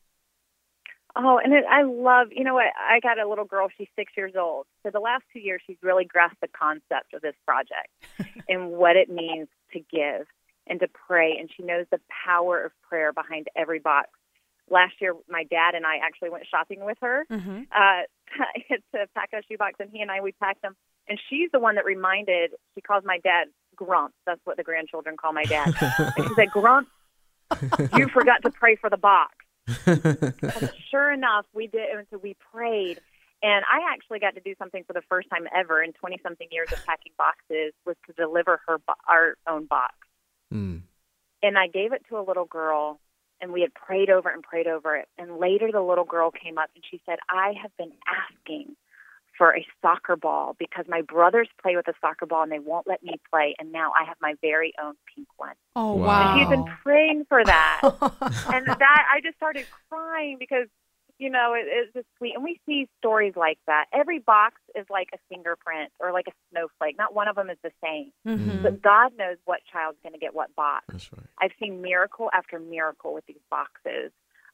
[1.15, 2.73] Oh, and it, I love, you know what?
[2.79, 4.67] I got a little girl, she's six years old.
[4.83, 7.91] For the last two years, she's really grasped the concept of this project
[8.49, 10.27] and what it means to give
[10.67, 11.37] and to pray.
[11.39, 14.09] And she knows the power of prayer behind every box.
[14.71, 17.63] Last year, my dad and I actually went shopping with her Mm-hmm.
[17.71, 18.03] uh,
[18.95, 20.77] to pack a shoebox, and he and I, we packed them.
[21.09, 24.15] And she's the one that reminded, she calls my dad Grump.
[24.25, 25.75] That's what the grandchildren call my dad.
[26.17, 26.89] and she said, Grump,
[27.95, 29.35] you forgot to pray for the box.
[29.87, 31.89] And sure enough, we did.
[31.97, 33.01] And so we prayed.
[33.43, 36.47] And I actually got to do something for the first time ever in 20 something
[36.51, 39.95] years of packing boxes was to deliver her bo- our own box.
[40.53, 40.83] Mm.
[41.43, 43.01] And I gave it to a little girl,
[43.41, 45.09] and we had prayed over it and prayed over it.
[45.19, 48.77] And later, the little girl came up and she said, I have been asking
[49.43, 52.87] for a soccer ball because my brothers play with a soccer ball and they won't
[52.87, 53.57] let me play.
[53.59, 55.55] And now I have my very own pink one.
[55.75, 56.07] Oh Wow.
[56.07, 56.21] wow.
[56.21, 57.81] And she's been praying for that.
[57.83, 60.69] and that I just started crying because
[61.19, 62.35] you know it, it's just sweet.
[62.37, 63.87] And we see stories like that.
[63.93, 66.97] Every box is like a fingerprint or like a snowflake.
[66.97, 68.13] Not one of them is the same.
[68.25, 68.63] Mhm.
[68.63, 70.85] But God knows what child's going to get what box.
[70.89, 71.27] That's right.
[71.41, 74.13] I've seen miracle after miracle with these boxes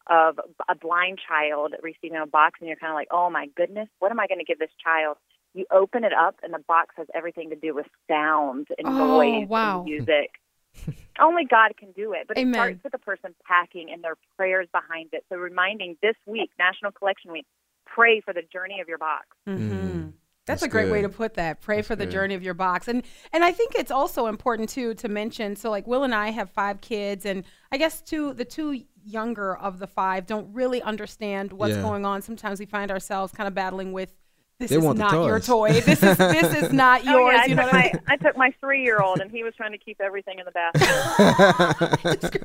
[0.08, 3.88] of a blind child receiving a box, and you're kind of like, oh my goodness,
[3.98, 5.16] what am I going to give this child?
[5.54, 9.18] You open it up, and the box has everything to do with sound and Oh,
[9.18, 9.80] noise wow.
[9.80, 10.30] and music.
[11.20, 12.48] Only God can do it, but Amen.
[12.54, 15.24] it starts with the person packing and their prayers behind it.
[15.28, 17.46] So reminding this week, National Collection Week,
[17.86, 19.26] pray for the journey of your box.
[19.48, 20.10] Mm-hmm.
[20.46, 21.60] That's, That's a great way to put that.
[21.60, 22.12] Pray That's for the good.
[22.12, 22.88] journey of your box.
[22.88, 23.02] And
[23.34, 26.48] and I think it's also important too to mention so like Wil and I have
[26.48, 31.52] five kids and I guess two the two younger of the five don't really understand
[31.52, 31.82] what's Yeah.
[31.82, 32.22] going on.
[32.22, 34.14] Sometimes we find ourselves kind of battling with
[34.58, 35.80] this They is want the not your toy.
[35.80, 37.14] This is this is not yours.
[37.16, 38.00] oh yeah, I you know took what I my?
[38.08, 40.50] I took my three year old, and he was trying to keep everything in the
[40.50, 42.44] basket.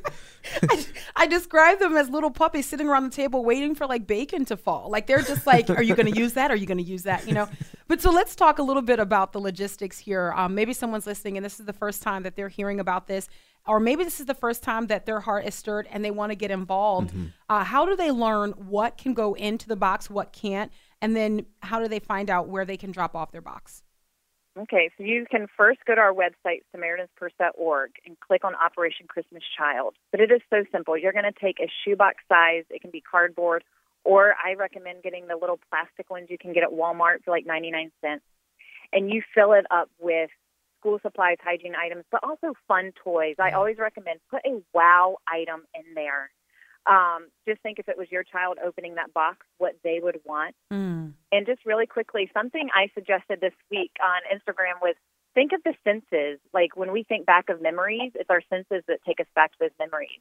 [0.69, 4.45] I, I describe them as little puppies sitting around the table waiting for like bacon
[4.45, 4.89] to fall.
[4.91, 6.51] Like they're just like, are you going to use that?
[6.51, 7.27] Are you going to use that?
[7.27, 7.49] You know.
[7.87, 10.33] But so let's talk a little bit about the logistics here.
[10.35, 13.27] Um, maybe someone's listening and this is the first time that they're hearing about this,
[13.65, 16.31] or maybe this is the first time that their heart is stirred and they want
[16.31, 17.13] to get involved.
[17.49, 20.71] Uh, how do they learn what can go into the box, what can't,
[21.01, 23.83] and then how do they find out where they can drop off their box?
[24.57, 29.41] Okay, so you can first go to our website, SamaritansPurse.org, and click on Operation Christmas
[29.57, 29.95] Child.
[30.11, 30.95] But it is so simple.
[30.95, 33.63] You're going to take a shoebox size, it can be cardboard,
[34.03, 37.47] or I recommend getting the little plastic ones you can get at Walmart for like
[37.47, 38.23] 99 cents.
[38.91, 40.29] And you fill it up with
[40.83, 43.35] school supplies, hygiene items, but also fun toys.
[43.39, 46.29] I always recommend put a wow item in there.
[46.85, 50.55] Um, just think if it was your child opening that box, what they would want.
[50.71, 51.13] Mm.
[51.31, 54.95] And just really quickly, something I suggested this week on Instagram was
[55.33, 56.39] think of the senses.
[56.53, 59.57] Like when we think back of memories, it's our senses that take us back to
[59.61, 60.19] those memories.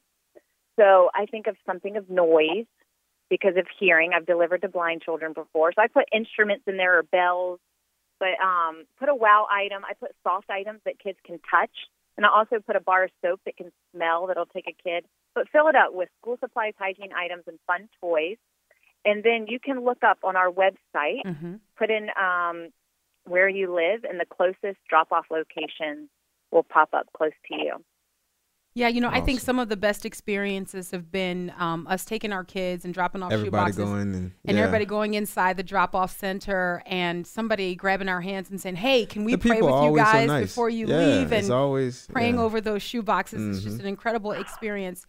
[0.79, 2.65] So I think of something of noise
[3.29, 4.11] because of hearing.
[4.15, 5.73] I've delivered to blind children before.
[5.73, 7.59] So I put instruments in there or bells,
[8.23, 9.83] but um, put a wow item.
[9.83, 11.71] I put soft items that kids can touch.
[12.15, 15.03] And I also put a bar of soap that can smell that'll take a kid.
[15.35, 18.37] But fill it up with school supplies, hygiene items, and fun toys.
[19.03, 22.69] And then you can look up on our website, hmm put in um,
[23.25, 26.07] where you live, and the closest drop off location
[26.51, 27.83] will pop up close to you.
[28.75, 32.33] Yeah, you know, I think some of the best experiences have been um, us taking
[32.33, 33.77] our kids and dropping off Everybody shoeboxes.
[33.77, 34.63] going and, and yeah.
[34.63, 39.05] everybody going inside the drop off center and somebody grabbing our hands and saying, Hey,
[39.05, 40.43] can we The pray with you always so guys nice.
[40.47, 41.31] before you Yeah, leave?
[41.31, 42.41] it's And always praying yeah.
[42.41, 43.57] over those shoe boxes.
[43.57, 45.05] It's just an incredible experience.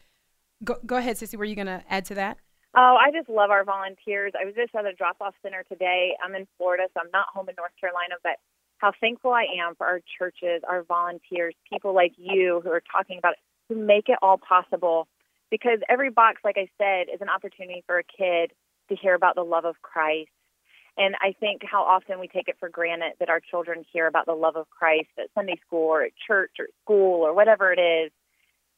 [0.62, 1.38] Go, go ahead, Cissie.
[1.38, 2.36] Were you going to add to that?
[2.76, 4.32] Oh, I just love our volunteers.
[4.38, 6.10] I was just at a drop off center today.
[6.22, 8.32] I'm in Florida, so I'm not home in North Carolina, but
[8.78, 13.16] how thankful I am for our churches, our volunteers, people like you who are talking
[13.16, 13.34] about
[13.68, 15.08] it, who make it all possible.
[15.50, 18.52] Because every box, like I said, is an opportunity for a kid
[18.88, 20.30] to hear about the love of Christ.
[20.96, 24.26] And I think how often we take it for granted that our children hear about
[24.26, 27.80] the love of Christ at Sunday school or at church or school or whatever it
[27.80, 28.12] is.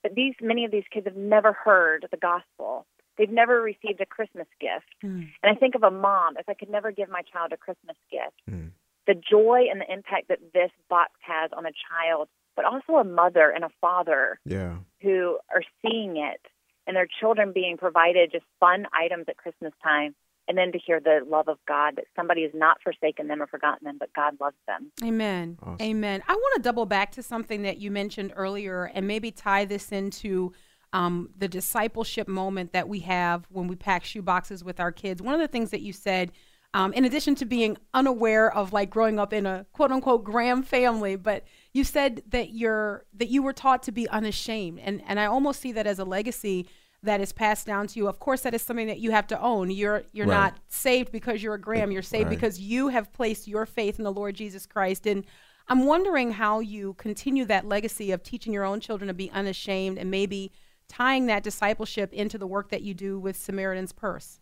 [0.02, 2.86] But these many of these kids have never heard the gospel.
[3.18, 4.86] They've never received a Christmas gift.
[5.02, 5.28] Mm.
[5.42, 7.96] And I think of a mom, if I could never give my child a Christmas
[8.10, 8.70] gift, Mm.
[9.06, 13.04] the joy and the impact that this box has on a child, but also a
[13.04, 14.78] mother and a father Yeah.
[15.02, 16.40] who are seeing it
[16.86, 20.14] and their children being provided just fun items at Christmas time.
[20.48, 23.48] And then to hear the love of God that somebody has not forsaken them or
[23.48, 24.92] forgotten them, but God loves them.
[25.04, 25.58] Amen.
[25.60, 25.84] Awesome.
[25.84, 26.22] Amen.
[26.28, 29.90] I want to double back to something that you mentioned earlier and maybe tie this
[29.90, 30.52] into
[30.92, 35.20] um, the discipleship moment that we have when we pack shoe boxes with our kids.
[35.20, 36.30] One of the things that you said,
[36.74, 40.62] um, in addition to being unaware of like growing up in a quote unquote Graham
[40.62, 45.20] family, but you said that you're that you were taught to be unashamed, and and
[45.20, 46.68] I almost see that as a legacy
[47.02, 48.08] that is passed down to you.
[48.08, 49.70] Of course, that is something that you have to own.
[49.70, 50.34] You're you're Right.
[50.34, 51.92] not saved because you're a Graham.
[51.92, 52.30] You're saved Right.
[52.36, 55.06] because you have placed your faith in the Lord Jesus Christ.
[55.06, 55.24] And
[55.68, 59.98] I'm wondering how you continue that legacy of teaching your own children to be unashamed
[59.98, 60.52] and maybe
[60.88, 64.40] tying that discipleship into the work that you do with Samaritan's Purse.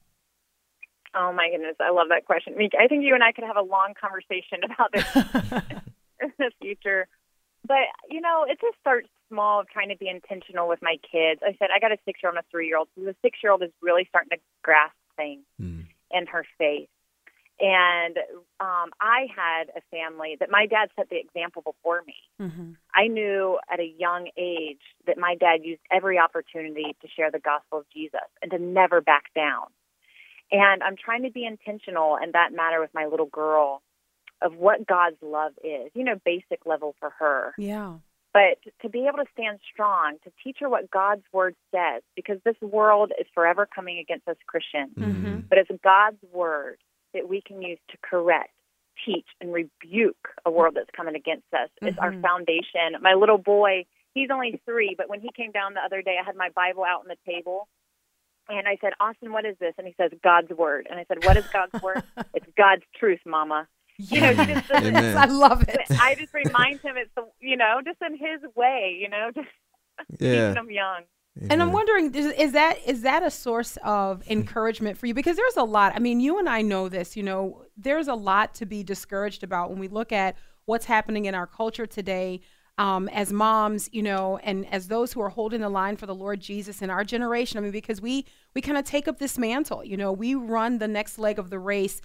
[1.16, 2.56] Oh my goodness, I love that question.
[2.56, 5.82] Meek, I think you and I could have a long conversation about this
[6.20, 7.06] in the future.
[7.66, 11.40] But you know, it just starts small of trying to be intentional with my kids.
[11.42, 12.88] I said I got a six year old and a three year old.
[12.94, 15.86] So the six year old is really starting to grasp things Mm.
[16.10, 16.88] in her faith.
[17.60, 18.18] And
[18.58, 22.16] um, I had a family that my dad set the example before me.
[22.40, 22.72] Mm-hmm.
[22.92, 27.38] I knew at a young age that my dad used every opportunity to share the
[27.38, 29.66] gospel of Jesus and to never back down.
[30.50, 33.82] And I'm trying to be intentional in that matter with my little girl
[34.42, 37.54] of what God's love is, you know, basic level for her.
[37.58, 37.94] Yeah.
[38.32, 42.38] But to be able to stand strong, to teach her what God's word says, because
[42.44, 44.96] this world is forever coming against us Christians.
[44.98, 45.40] Mm-hmm.
[45.48, 46.78] But it's God's word
[47.14, 48.50] that we can use to correct,
[49.06, 51.70] teach, and rebuke a world that's coming against us.
[51.80, 52.22] It's our Mhm.
[52.22, 53.00] foundation.
[53.00, 56.24] My little boy, he's only three, but when he came down the other day, I
[56.24, 57.68] had my Bible out on the table.
[58.48, 59.74] And I said, Austin, what is this?
[59.78, 60.86] And he says, God's word.
[60.90, 62.02] And I said, What is God's word?
[62.34, 63.68] It's God's truth, Mama.
[63.98, 64.70] You know, he just.
[64.72, 65.80] I love it.
[66.00, 69.48] I just remind him it's the, you know, just in his way, you know, just
[70.18, 70.48] Yeah.
[70.48, 71.02] Keeping them young.
[71.50, 75.14] And I'm wondering, is, is that is that a source of encouragement for you?
[75.14, 75.92] Because there's a lot.
[75.94, 77.16] I mean, you and I know this.
[77.16, 81.24] You know, there's a lot to be discouraged about when we look at what's happening
[81.26, 82.40] in our culture today.
[82.76, 86.14] Um, as moms, you know, and as those who are holding the line for the
[86.14, 87.56] Lord Jesus in our generation.
[87.58, 89.84] I mean, because we we kind of take up this mantle.
[89.84, 92.00] You know, we run the next leg of the race.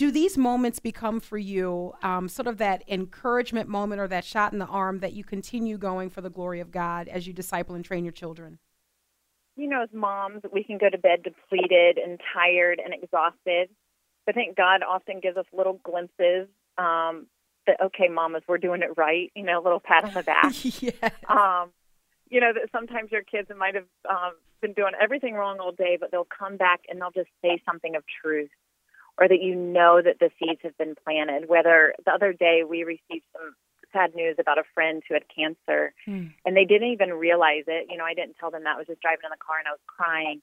[0.00, 4.50] Do these moments become for you um, sort of that encouragement moment or that shot
[4.54, 7.74] in the arm that you continue going for the glory of God as you disciple
[7.74, 8.58] and train your children?
[9.56, 13.68] you know, as moms, we can go to bed depleted and tired and exhausted.
[14.26, 17.26] I think God often gives us little glimpses um,
[17.66, 19.30] that, okay, mamas, we're doing it right.
[19.34, 20.54] You know, a little pat on the back.
[20.80, 21.10] yeah.
[21.28, 21.72] um,
[22.30, 24.32] you know, that sometimes your kids might have um,
[24.62, 27.96] been doing everything wrong all day, but they'll come back and they'll just say something
[27.96, 28.48] of truth
[29.20, 31.48] or that you know that the seeds have been planted.
[31.48, 33.54] Whether the other day we received some
[33.92, 36.28] sad news about a friend who had cancer hmm.
[36.44, 37.86] and they didn't even realize it.
[37.90, 38.76] You know, I didn't tell them that.
[38.76, 40.40] I was just driving in the car and I was crying.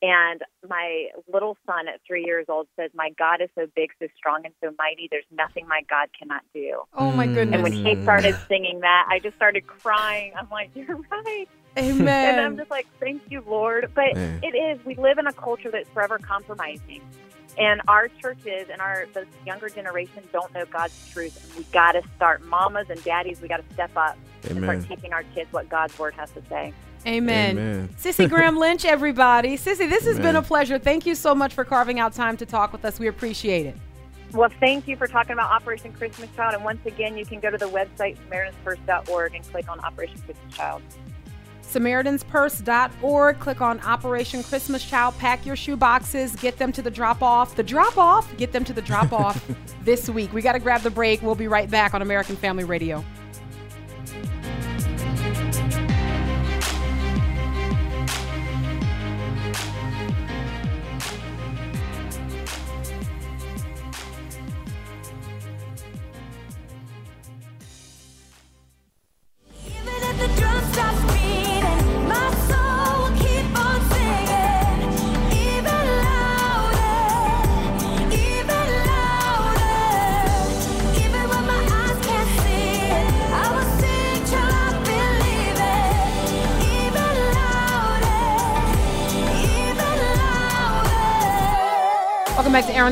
[0.00, 4.06] And my little son at three years old says, My God is so big, so
[4.16, 5.08] strong, and so mighty.
[5.10, 6.82] There's nothing my God cannot do.
[6.94, 7.34] Oh my hmm.
[7.34, 7.54] goodness.
[7.54, 10.32] And when he started singing that, I just started crying.
[10.38, 11.48] I'm like, You're right.
[11.76, 12.34] Amen.
[12.34, 13.90] And I'm just like, Thank you, Lord.
[13.94, 14.40] But Man.
[14.42, 17.02] it is, we live in a culture that's forever compromising.
[17.58, 21.44] And our churches and our the younger generation don't know God's truth.
[21.44, 24.16] And we got to start, mamas and daddies, we got to step up
[24.48, 26.72] and start teaching our kids what God's word has to say.
[27.06, 27.58] Amen.
[27.58, 27.94] Amen.
[27.96, 29.56] Cissie Graham Lynch, everybody.
[29.56, 30.78] Cissie, this has been a pleasure.
[30.78, 32.98] Thank you so much for carving out time to talk with us.
[32.98, 33.76] We appreciate it.
[34.32, 36.54] Well, thank you for talking about Operation Christmas Child.
[36.54, 40.54] And once again, you can go to the website, SamaritansFirst.org, and click on Operation Christmas
[40.54, 40.82] Child.
[41.68, 43.38] SamaritansPurse.org.
[43.38, 45.16] Click on Operation Christmas Child.
[45.18, 46.34] Pack your shoe boxes.
[46.36, 47.54] Get them to the drop off.
[47.56, 48.36] The drop off.
[48.36, 49.44] Get them to the drop off
[49.84, 50.32] this week.
[50.32, 51.22] We got to grab the break.
[51.22, 53.04] We'll be right back on American Family Radio.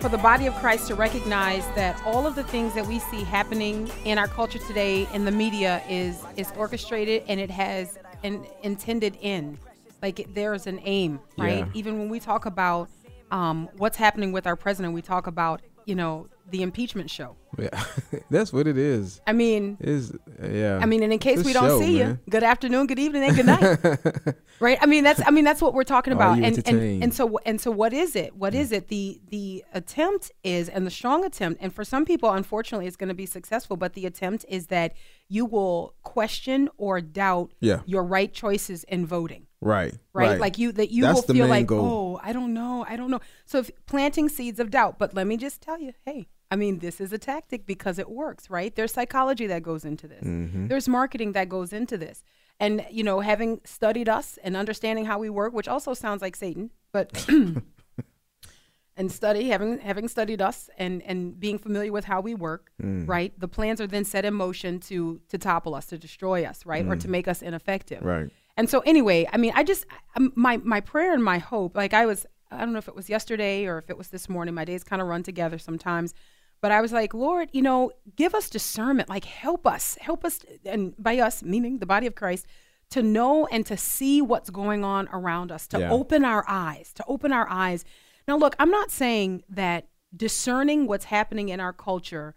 [0.00, 3.24] for the body of Christ to recognize that all of the things that we see
[3.24, 8.44] happening in our culture today in the media is is orchestrated and it has an
[8.62, 9.58] intended end.
[10.02, 11.58] Like it- there's an aim, right?
[11.58, 11.66] Yeah.
[11.74, 12.88] Even when we talk about
[13.30, 17.36] um, what's happening with our president, we talk about you know the impeachment show.
[17.58, 17.84] Yeah,
[18.30, 19.20] that's what it is.
[19.26, 20.12] I mean, Is
[20.42, 20.78] yeah.
[20.80, 23.24] I mean, and in case It's we don't show, see you, good afternoon, good evening,
[23.24, 24.34] and good night.
[24.60, 24.78] right?
[24.80, 26.38] I mean, that's I mean that's what we're talking about.
[26.38, 28.36] And, and and so and so what is it?
[28.36, 28.76] What is mm.
[28.76, 28.88] it?
[28.88, 33.08] The the attempt is and the strong attempt and for some people unfortunately it's going
[33.08, 34.94] to be successful, but the attempt is that
[35.28, 37.80] you will question or doubt Yeah.
[37.86, 39.46] your right choices in voting.
[39.60, 40.38] right, Right?
[40.38, 42.18] Like you that you That's will feel like, goal.
[42.20, 42.84] "Oh, I don't know.
[42.88, 45.92] I don't know." So if planting seeds of doubt, but let me just tell you,
[46.04, 48.72] hey, I mean, this is a tactic because it works, right?
[48.76, 50.24] There's psychology that goes into this.
[50.24, 50.68] Mm-hmm.
[50.70, 52.16] There's marketing that goes into this.
[52.60, 56.36] And, you know, having studied us and understanding how we work, which also sounds like
[56.44, 57.06] Satan, but
[58.96, 63.08] and study having having studied us and and being familiar with how we work Mm.
[63.08, 66.64] right the plans are then set in motion to to topple us to destroy us
[66.72, 68.12] right or to make us ineffective Mm.
[68.14, 68.28] Right.
[68.58, 69.82] and so anyway i mean i just
[70.16, 72.20] um, my my prayer and my hope like i was
[72.52, 74.84] i don't know if it was yesterday or if it was this morning my days
[74.84, 76.14] kind of run together sometimes
[76.60, 80.40] but i was like lord you know give us discernment like help us help us
[80.64, 82.46] and by us meaning the body of christ
[82.90, 85.90] to know and to see what's going on around us to Yeah.
[85.90, 87.84] open our eyes to open our eyes
[88.28, 92.34] now look i'm not saying that discerning what's happening in our culture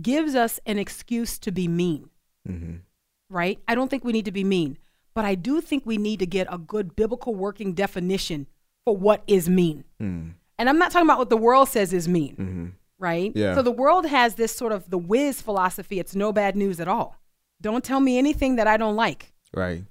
[0.00, 2.10] gives us an excuse to be mean
[2.48, 2.76] mm-hmm.
[3.30, 3.58] right?
[3.68, 4.78] I don't think we need to be mean,
[5.14, 8.46] but I do think we need to get a good biblical working definition
[8.84, 9.84] for what is mean.
[10.00, 10.34] Mm.
[10.58, 12.66] And I'm not talking about what the world says is mean, mm-hmm.
[13.10, 13.30] Right?
[13.34, 13.54] Yeah.
[13.54, 16.88] So the world has this sort of the whiz philosophy it's no bad news at
[16.88, 17.10] all.
[17.60, 19.32] Don't tell me anything that I don't like,
[19.62, 19.84] Right.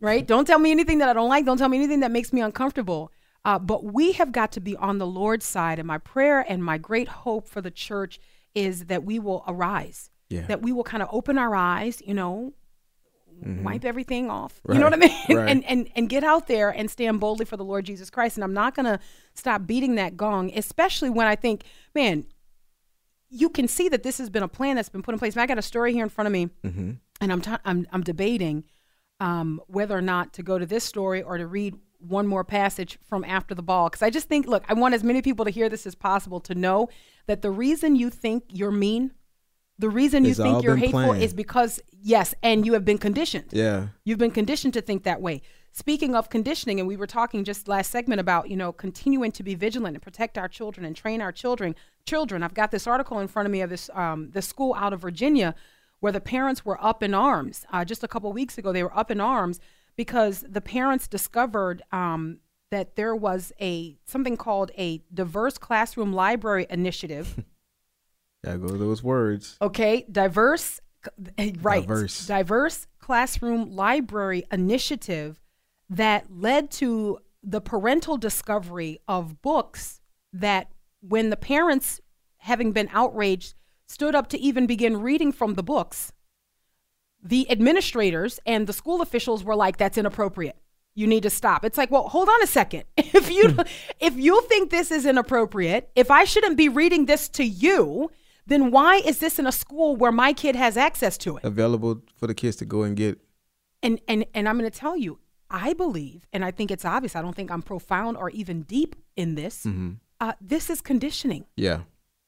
[0.00, 0.24] right?
[0.32, 1.44] Don't tell me anything that I don't like.
[1.44, 3.10] Don't tell me anything that makes me uncomfortable.
[3.44, 5.78] Uh, but we have got to be on the Lord's side.
[5.80, 8.20] And my prayer and my great hope for the church
[8.54, 10.46] is that we will arise, Yeah.
[10.46, 12.52] that we will kind of open our eyes, you know,
[13.64, 14.60] wipe everything off.
[14.68, 15.10] You know what I mean?
[15.10, 15.32] Mm-hmm.
[15.38, 15.50] Right.
[15.50, 18.36] And, and and get out there and stand boldly for the Lord Jesus Christ.
[18.36, 19.00] And I'm not gonna
[19.34, 22.24] stop beating that gong, especially when I think, man,
[23.34, 25.36] you can see that this has been a plan that's been put in place.
[25.36, 26.90] I got a story here in front of me, Mm-hmm.
[27.22, 28.64] and I'm ta- I'm I'm debating
[29.20, 32.98] um, whether or not to go to this story or to read one more passage
[33.08, 35.50] from after the ball because I just think, look, I want as many people to
[35.50, 36.88] hear this as possible to know
[37.26, 39.12] that the reason you think you're mean,
[39.78, 41.22] the reason you It's all think you're hateful planned.
[41.22, 43.46] is because yes, and you have been conditioned.
[43.52, 43.88] Yeah.
[44.04, 45.42] You've been conditioned to think that way.
[45.74, 49.42] Speaking of conditioning, and we were talking just last segment about, you know, continuing to
[49.42, 51.74] be vigilant and protect our children and train our children.
[52.04, 54.92] Children, I've got this article in front of me of this um, this school out
[54.92, 55.54] of Virginia
[56.00, 57.64] where the parents were up in arms.
[57.72, 59.60] Uh, just a couple weeks ago, they were up in arms
[59.96, 62.38] because the parents discovered um,
[62.70, 67.42] that there was a something called a diverse classroom library initiative.
[68.44, 69.56] Gotta go to those words.
[69.62, 70.80] Okay, diverse,
[71.62, 71.82] right?
[71.86, 72.26] Diverse.
[72.26, 75.38] diverse classroom library initiative
[75.90, 80.00] that led to the parental discovery of books
[80.32, 80.70] that,
[81.00, 82.00] when the parents,
[82.38, 83.54] having been outraged,
[83.86, 86.12] stood up to even begin reading from the books,
[87.22, 90.56] the administrators and the school officials were like, "That's inappropriate."
[90.94, 91.64] You need to stop.
[91.64, 92.84] It's like, well, hold on a second.
[92.96, 93.60] If you hmm.
[94.00, 98.10] if you think this is inappropriate, if I shouldn't be reading this to you,
[98.46, 101.44] then why is this in a school where my kid has access to it?
[101.44, 103.18] Available for the kids to go and get.
[103.82, 105.18] And and and I'm going to tell you,
[105.52, 107.14] I believe, and I think it's obvious.
[107.14, 109.66] I don't think I'm profound or even deep in this.
[110.20, 111.44] Uh, this is conditioning.
[111.56, 111.80] Yeah.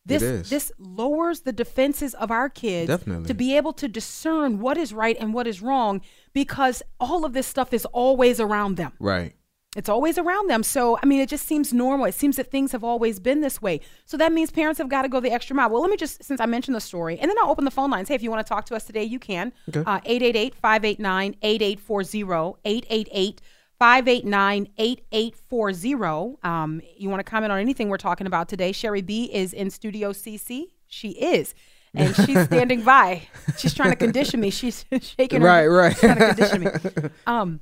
[0.06, 0.48] This Mm-hmm.
[0.50, 3.26] this lowers the defenses of our kids Definitely.
[3.28, 6.02] to be able to discern what is right and what is wrong
[6.34, 8.92] because all of this stuff is always around them.
[9.00, 9.32] right.
[9.76, 10.62] It's always around them.
[10.62, 12.06] So, I mean, it just seems normal.
[12.06, 13.80] It seems that things have always been this way.
[14.06, 15.68] So that means parents have got to go the extra mile.
[15.70, 17.90] Well, let me just, since I mentioned the story, and then I'll open the phone
[17.90, 18.08] lines.
[18.08, 19.52] Hey, if you want to talk to us today, you can.
[19.74, 22.58] Uh, 888 589 8840.
[22.64, 23.40] 888
[23.80, 26.36] 589 8840.
[26.42, 28.72] Um, You want to comment on anything we're talking about today?
[28.72, 30.66] Sherry B is in Studio CC.
[30.86, 31.54] She is.
[31.94, 33.22] And she's standing by.
[33.58, 34.50] She's trying to condition me.
[34.50, 35.96] She's shaking her Right, right.
[35.96, 37.10] trying to condition me.
[37.26, 37.60] Um,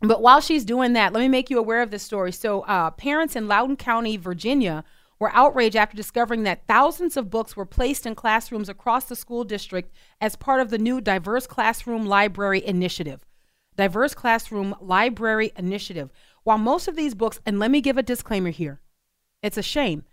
[0.00, 2.32] but while she's doing that, let me make you aware of this story.
[2.32, 4.84] So, uh, parents in Loudoun County, Virginia,
[5.18, 9.44] were outraged after discovering that thousands of books were placed in classrooms across the school
[9.44, 13.24] district as part of the new Diverse Classroom Library Initiative.
[13.76, 16.10] Diverse Classroom Library Initiative.
[16.44, 18.80] While most of these books, and let me give a disclaimer here
[19.42, 20.04] it's a shame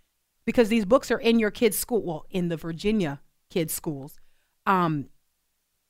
[0.46, 4.20] because these books are in your kids' school, well, in the Virginia kids' schools.
[4.66, 5.10] Um,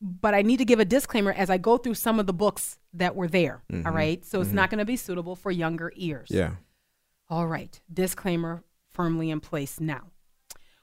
[0.02, 2.78] but I need to give a disclaimer as I go through some of the books
[2.94, 3.64] that were there.
[3.72, 3.96] all mm-hmm.
[3.96, 4.26] right.
[4.26, 4.58] So it's mm-hmm.
[4.58, 6.30] not going to be suitable for younger ears.
[6.30, 6.52] Yeah.
[7.30, 7.80] All right.
[7.92, 10.12] Disclaimer firmly in place now.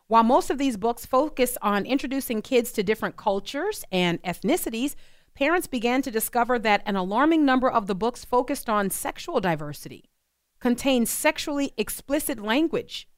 [0.08, 4.96] While most of these books focus on introducing kids to different cultures and ethnicities,
[5.34, 10.10] parents began to discover that an alarming number of the books focused on sexual diversity,
[10.58, 13.08] contained sexually explicit language,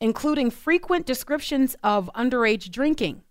[0.00, 3.22] including frequent descriptions of underage drinking.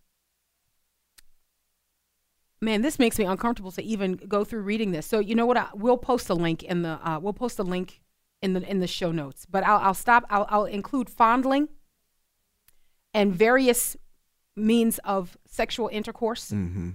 [2.62, 5.06] Man, this makes me uncomfortable to even go through reading this.
[5.06, 5.58] So you know what?
[5.58, 8.01] I, we'll post a link in the uh, we'll post a link
[8.41, 9.45] in the in the show notes.
[9.49, 10.26] But I'll, I'll stop.
[10.30, 11.68] I'll, I'll include fondling
[13.14, 13.95] and various
[14.56, 16.51] means of sexual intercourse.
[16.51, 16.91] Mm-hmm.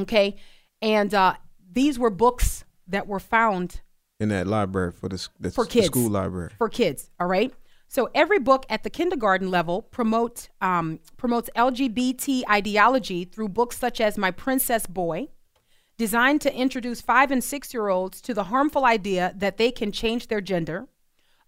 [0.00, 0.36] Okay,
[0.82, 1.34] and uh,
[1.72, 3.80] these were books that were found
[4.20, 5.86] In that library for the, the, For s- the kids.
[5.86, 6.50] school library.
[6.58, 7.10] for kids.
[7.18, 7.52] All right.
[7.90, 9.88] So every book at the kindergarten level
[10.60, 15.28] um, promotes LGBT ideology through books such as My Princess Boy,
[15.96, 19.90] designed to introduce five and six year olds to the harmful idea that they can
[19.90, 20.86] change their gender.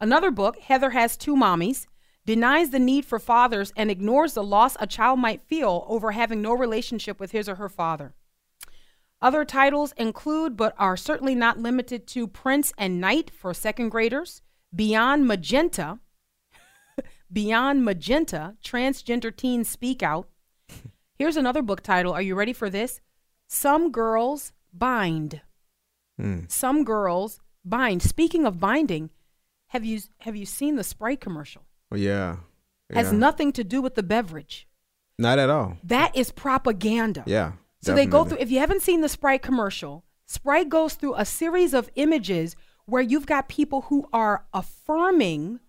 [0.01, 1.86] Another book, Heather Has Two Mommies,
[2.24, 6.41] denies the need for fathers and ignores the loss a child might feel over having
[6.41, 8.14] no relationship with his or her father.
[9.20, 14.41] Other titles include, but are certainly not limited to, Prince and Knight for second graders,
[14.74, 15.99] Beyond Magenta,
[17.33, 20.28] Beyond Magenta, Transgender Teens Speak Out.
[21.18, 22.12] Here's another book title.
[22.12, 23.01] Are you ready for this?
[23.47, 25.41] Some Girls Bind.
[26.18, 26.41] Hmm.
[26.49, 28.03] Some Girls Bind.
[28.03, 29.11] Speaking of binding,
[29.68, 31.62] have you have you seen the Sprite commercial?
[31.93, 32.37] Oh, yeah.
[32.93, 34.66] Has nothing to do with the beverage.
[35.18, 35.76] Not at all.
[35.85, 37.22] That is propaganda.
[37.26, 37.53] Yeah.
[37.83, 41.24] So they go through, if you haven't seen the Sprite commercial, Sprite goes through a
[41.24, 42.57] series of images
[42.87, 45.61] where you've got people who are affirming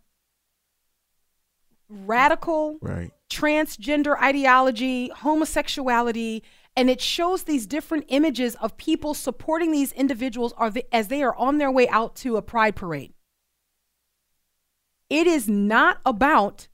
[1.92, 3.12] radical Right.
[3.30, 6.42] transgender ideology, homosexuality,
[6.76, 10.54] and it shows these different images of people supporting these individuals
[10.92, 13.14] as they are on their way out to a pride parade.
[15.10, 16.70] It is not about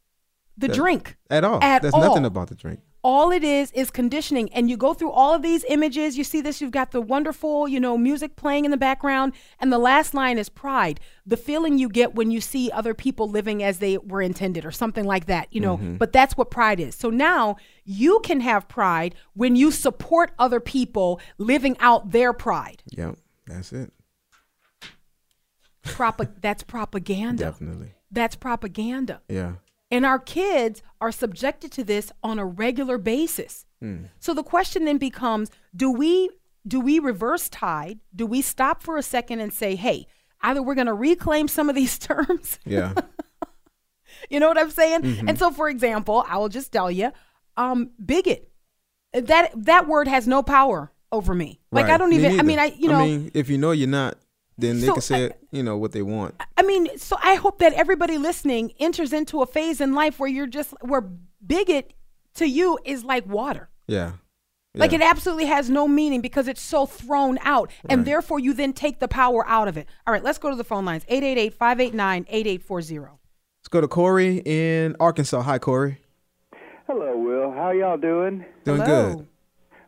[0.55, 1.63] the That- drink At all.
[1.63, 2.01] At There's all.
[2.01, 2.81] nothing about the drink.
[3.07, 4.51] All it is is conditioning.
[4.51, 6.17] And you go through all of these images.
[6.17, 9.31] You see this you've got the wonderful you know music playing in the background.
[9.61, 13.29] And the last line is pride the feeling you get when you see other people
[13.29, 15.77] living as they were intended or something like that you know.
[15.77, 15.95] Mm-hmm.
[15.95, 16.95] But that's what pride is.
[16.95, 17.55] So now
[17.85, 22.83] you can have pride when you support other people living out their pride.
[22.87, 23.93] Yep, that's it.
[25.85, 27.45] Propa- that's propaganda.
[27.45, 27.93] Definitely.
[28.11, 29.21] that's propaganda.
[29.29, 29.53] Yeah.
[29.89, 33.65] And our kids are subjected to this on a regular basis.
[34.19, 36.29] So the question then becomes, do we
[36.67, 37.99] do we reverse tide?
[38.15, 40.07] Do we stop for a second and say, "Hey,
[40.41, 42.93] either we're going to reclaim some of these terms." Yeah.
[44.29, 45.01] you know what I'm saying?
[45.03, 45.29] Mm-hmm.
[45.29, 47.11] And so for example, I will just tell you,
[47.55, 48.49] um bigot.
[49.13, 51.61] That that word has no power over me.
[51.71, 53.71] Like I don't Me even I mean I you know I mean, if you know
[53.71, 54.17] you're not,
[54.57, 56.35] then they So, can say I- it, you know what they want.
[56.57, 60.29] I mean, so I hope that everybody listening enters into a phase in life where
[60.29, 61.01] you're just where
[61.45, 61.93] bigot
[62.35, 63.69] to you is like water.
[63.87, 64.13] Yeah.
[64.75, 64.99] Like Yeah.
[64.99, 67.71] it absolutely has no meaning because it's so thrown out.
[67.89, 69.87] And therefore you then take the power out of it.
[70.05, 71.03] All right, let's go to the phone lines.
[71.05, 73.09] 888-589-8840.
[73.59, 75.41] Let's go to Corey in Arkansas.
[75.41, 75.97] Hi, Corey.
[76.87, 77.51] Hello, Wil.
[77.51, 78.45] How y'all doing?
[78.63, 79.15] Doing Hello.
[79.15, 79.27] good.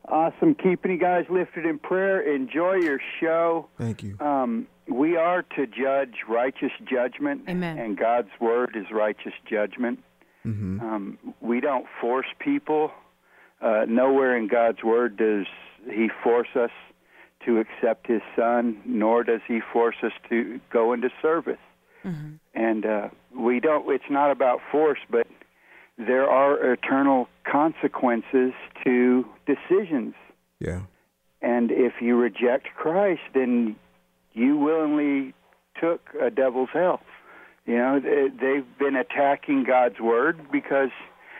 [0.09, 0.55] Awesome.
[0.55, 2.21] Keeping you guys lifted in prayer.
[2.21, 3.67] Enjoy your show.
[3.77, 4.17] Thank you.
[4.19, 7.77] Um, we are to judge righteous judgment, Amen.
[7.77, 10.03] and God's word is righteous judgment.
[10.45, 10.79] Mm-hmm.
[10.79, 12.91] Um, we don't force people.
[13.61, 15.45] Uh, nowhere in God's word does
[15.85, 16.71] He force us
[17.45, 21.59] to accept His Son, nor does He force us to go into service.
[22.55, 23.89] And uh, we don't.
[23.91, 25.27] It's not about force, but
[25.99, 30.15] there are eternal consequences to decisions.
[30.59, 30.81] Yeah.
[31.41, 33.75] And if you reject Christ, then
[34.33, 35.33] you willingly
[35.79, 37.01] took a devil's hell.
[37.65, 40.89] You know, they- they've been attacking God's word because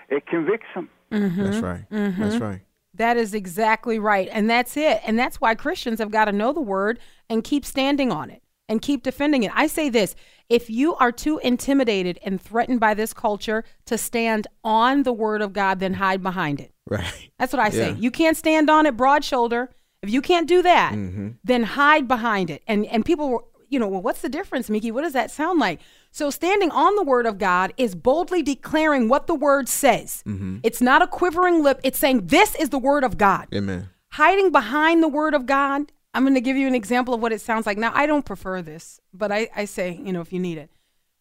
[0.09, 0.89] it convicts them.
[1.11, 1.43] Mm-hmm.
[1.43, 1.89] That's right.
[1.89, 2.21] Mm-hmm.
[2.21, 2.61] That's right.
[2.95, 4.27] That is exactly right.
[4.31, 5.01] And that's it.
[5.05, 6.99] And that's why Christians have got to know the word
[7.29, 9.51] and keep standing on it and keep defending it.
[9.53, 10.15] I say this
[10.47, 15.41] if you are too intimidated and threatened by this culture to stand on the word
[15.41, 16.71] of God, then hide behind it.
[16.89, 17.29] Right.
[17.37, 17.89] That's what I say.
[17.89, 17.97] Yeah.
[17.97, 19.69] You can't stand on it broad shoulder.
[20.01, 21.29] If you can't do that, Mm-hmm.
[21.43, 22.63] then hide behind it.
[22.65, 24.91] And and people were, you know, well, what's the difference, Meeke?
[24.91, 25.81] What does that sound like?
[26.09, 30.23] So standing on the word of God is boldly declaring what the word says.
[30.25, 30.57] Mm-hmm.
[30.63, 31.79] It's not a quivering lip.
[31.83, 33.45] It's saying this is the word of God.
[33.53, 33.89] Amen.
[34.13, 35.91] Hiding behind the word of God.
[36.13, 37.77] I'm going to give you an example of what it sounds like.
[37.77, 40.71] Now, I don't prefer this, but I, I say, you know, if you need it.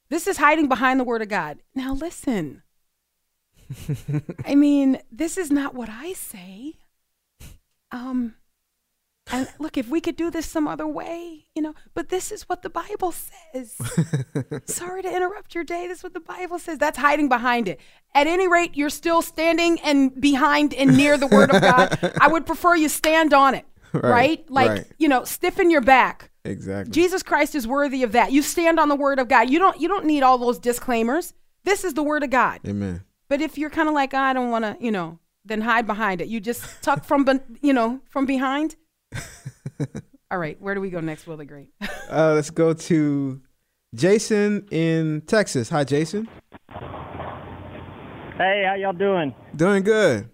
[0.08, 1.58] This is hiding behind the word of God.
[1.74, 2.62] Now, listen.
[4.46, 6.76] I mean, this is not what I say.
[7.92, 8.34] Um,
[9.30, 12.44] and look, if we could do this some other way, you know, but this is
[12.44, 13.76] what the Bible says.
[14.64, 15.86] Sorry to interrupt your day.
[15.86, 16.78] This is what the Bible says.
[16.78, 17.78] That's hiding behind it.
[18.14, 22.14] At any rate, you're still standing and behind and near the Word of God.
[22.20, 24.02] I would prefer you stand on it, right?
[24.02, 24.86] Right, Like, right.
[24.98, 26.30] you know, stiffen your back.
[26.44, 26.92] Exactly.
[26.92, 28.32] Jesus Christ is worthy of that.
[28.32, 29.50] You stand on the Word of God.
[29.50, 29.78] You don't.
[29.80, 31.34] You don't need all those disclaimers.
[31.64, 32.60] This is the Word of God.
[32.66, 33.02] Amen.
[33.28, 36.20] But if you're kind of like, I don't want to, you know, then hide behind
[36.22, 36.28] it.
[36.28, 38.76] You just tuck from, be- you know, from behind.
[40.30, 41.72] All right, where do we go next, Wil the Great?
[42.10, 43.40] Uh, let's go to
[43.94, 45.68] Jason in Texas.
[45.70, 46.28] Hi, Jason.
[48.36, 49.34] Hey, how y'all doing?
[49.56, 50.28] Doing good.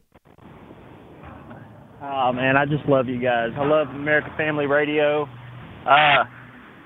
[2.06, 3.50] Oh man, I just love you guys.
[3.56, 5.26] I love American Family Radio.
[5.86, 6.24] Uh,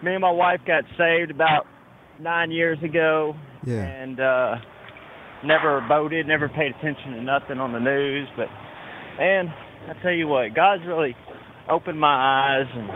[0.02, 1.66] me and my wife got saved about
[2.20, 3.34] nine years ago,
[3.66, 3.84] Yeah.
[3.84, 4.56] and uh,
[5.44, 8.28] never voted, never paid attention to nothing on the news.
[8.36, 8.48] But
[9.18, 9.52] man,
[9.88, 11.16] I tell you what, God's really
[11.68, 12.14] opened my
[12.60, 12.86] eyes, and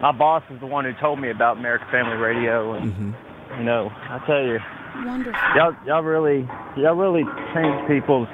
[0.00, 3.58] my boss is the one who told me about American Family Radio, and Mm-hmm.
[3.58, 4.58] you know, I tell you,
[5.04, 5.40] Wonderful.
[5.56, 6.46] y'all y'all really
[6.76, 8.28] y'all really change people's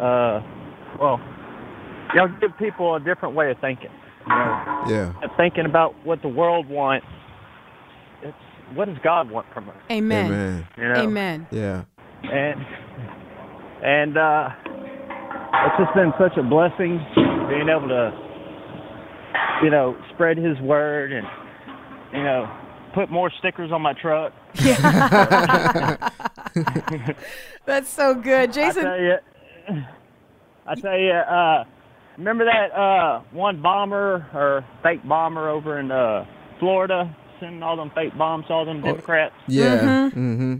[0.00, 0.40] uh
[1.00, 1.20] well
[2.14, 3.90] y'all give people a different way of thinking
[4.26, 5.12] you know Yeah.
[5.36, 7.06] thinking about what the world wants
[8.22, 8.36] it's
[8.74, 10.26] what does god want from us Amen.
[10.26, 10.66] Amen.
[10.76, 11.46] you know Amen.
[11.50, 11.84] Yeah.
[12.22, 12.60] and
[13.82, 14.48] and uh
[15.68, 16.98] it's just been such a blessing
[17.48, 18.12] being able to
[19.62, 21.26] you know spread his word and
[22.12, 22.48] you know
[22.94, 24.32] put more stickers on my truck
[24.64, 26.08] Yeah.
[27.66, 28.86] That's so good, Jason.
[28.86, 29.18] I Jason.
[29.66, 29.84] tell you,
[30.66, 31.64] I tell you, uh,
[32.18, 36.24] remember that uh, one bomber or fake bomber over in uh,
[36.58, 39.34] Florida sending all them fake bombs to all them Democrats?
[39.48, 40.10] Yeah.
[40.12, 40.56] Mm-hmm.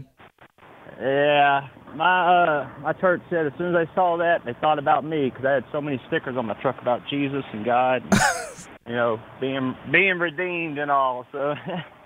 [0.99, 5.05] Yeah, my uh, my church said as soon as they saw that, they thought about
[5.05, 8.13] me because I had so many stickers on my truck about Jesus and God, and,
[8.87, 11.27] you know, being being redeemed and all.
[11.31, 11.53] So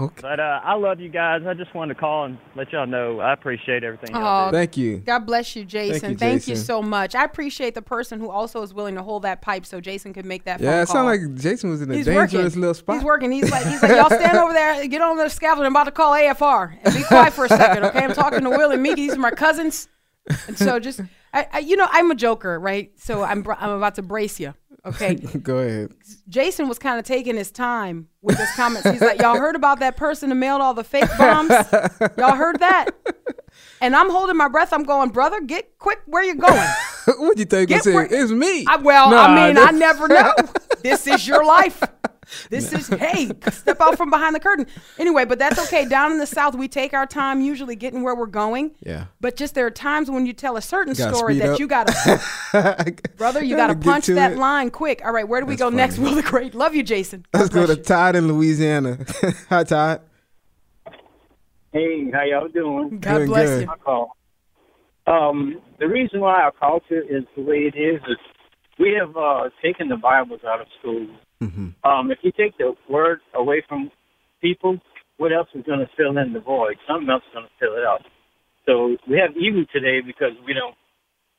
[0.00, 0.20] Okay.
[0.22, 1.42] But uh, I love you guys.
[1.46, 4.10] I just wanted to call and let y'all know I appreciate everything.
[4.14, 4.50] Oh.
[4.50, 4.98] Thank you.
[4.98, 6.12] God bless you, Jason.
[6.12, 7.14] you, Thank you so much.
[7.14, 10.24] I appreciate the person who also is willing to hold that pipe so Jason could
[10.24, 10.94] make that phone Yeah, it call.
[10.96, 12.60] sounded like Jason was in a He's dangerous working.
[12.60, 12.96] little spot.
[12.96, 13.32] He's working.
[13.32, 15.66] He's like, he's like, y'all stand over there, get on the scaffold.
[15.66, 18.04] I'm about to call AFR and be quiet for a second, okay?
[18.04, 18.96] I'm talking to Wil and Meeke.
[18.96, 19.88] These are my cousins,
[20.46, 21.00] and so just,
[21.34, 22.90] I, I, you know, I'm a joker, right?
[22.98, 24.54] So I'm, I'm about to brace you,
[24.84, 25.14] okay?
[25.42, 25.92] Go ahead.
[26.28, 28.88] Jason was kind of taking his time with his comments.
[28.88, 31.50] He's like, y'all heard about that person who mailed all the fake bombs?
[32.18, 32.90] Y'all heard that?
[33.82, 34.72] And I'm holding my breath.
[34.72, 36.68] I'm going, brother, get quick where you going.
[37.18, 37.68] what do you think?
[37.70, 38.64] Get where- It's me.
[38.68, 40.32] I, well, Nah, I mean, I never know.
[40.82, 41.82] this is your life.
[42.48, 44.66] This is hey, step out from behind the curtain.
[44.98, 45.86] Anyway, but that's okay.
[45.88, 48.74] Down in the South, we take our time usually getting where we're going.
[48.80, 49.06] Yeah.
[49.20, 51.58] But just there are times when you tell a certain story that up.
[51.58, 52.22] you gotta,
[53.16, 54.38] brother, you gotta Get punch to that it.
[54.38, 55.02] line quick.
[55.04, 55.98] All right, where do we That's go next?
[55.98, 56.54] Wil the Great.
[56.54, 57.26] Love you, Jason.
[57.32, 57.76] God Let's go to.
[57.76, 58.98] Todd in Louisiana.
[59.48, 60.02] Hi, Todd.
[61.72, 62.98] Hey, how y'all doing?
[63.00, 63.60] God Doing bless good.
[63.62, 63.66] you.
[63.66, 64.16] My call.
[65.06, 68.16] Um, the reason why our culture is the way it is is
[68.78, 71.10] we have uh, taken the Bibles out of schools.
[71.42, 71.88] Mm-hmm.
[71.88, 73.90] Um, if you take the word away from
[74.40, 74.78] people,
[75.16, 76.76] what else is going to fill in the void?
[76.88, 78.02] Something else is going to fill it out.
[78.66, 80.74] So we have evil today because we don't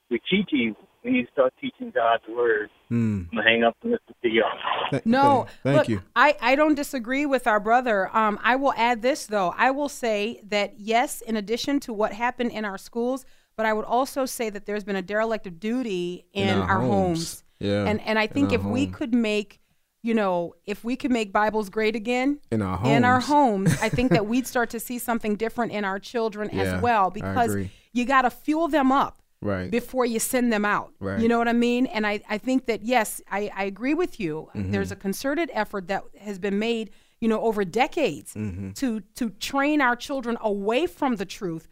[0.09, 0.81] we teach evil.
[1.05, 2.69] We need to start teaching God's word.
[2.91, 3.27] Mm.
[3.31, 4.49] I'm gonna hang up and listen to y'all.
[4.91, 6.01] Th- No, Thank look, you.
[6.15, 8.15] I, I don't disagree with our brother.
[8.15, 9.53] Um, I will add this though.
[9.57, 13.25] I will say that yes, in addition to what happened in our schools,
[13.55, 16.69] but I would also say that there's been a derelict of duty in, In our
[16.69, 16.89] our, homes.
[16.89, 17.43] homes.
[17.59, 19.60] Yeah, And and I think our if we could make
[20.03, 23.71] you know, if we could make Bibles great again In our in our homes.
[23.71, 26.81] homes, I think that we'd start to see something different in our children Yeah, as
[26.81, 27.55] well because
[27.93, 29.71] you got to fuel them up Right.
[29.71, 30.93] before you send them out.
[30.99, 31.19] Right.
[31.19, 31.87] You know what I mean?
[31.87, 34.49] And I, I think that, yes, I, I agree with you.
[34.55, 34.69] Mm-hmm.
[34.71, 38.71] There's a concerted effort that has been made, you know, over decades Mm-hmm.
[38.73, 41.67] to to train our children away from the truth.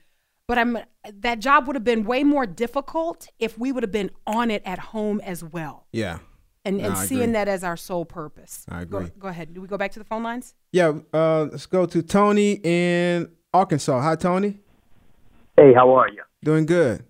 [0.48, 0.80] But I'm
[1.14, 4.64] that job would have been way more difficult if we would have been on it
[4.66, 5.86] at home as well.
[5.92, 6.20] Yeah.
[6.66, 7.34] And, No, and I seeing agree.
[7.34, 8.66] that as our sole purpose.
[8.70, 9.12] I Go, agree.
[9.18, 9.54] go ahead.
[9.54, 10.56] Do we go back to the phone lines?
[10.72, 10.94] Yeah.
[11.14, 14.02] Uh, let's go to Tony in Arkansas.
[14.02, 14.60] Hi, Tony.
[15.56, 16.22] Hey, how are you?
[16.44, 17.06] Doing good.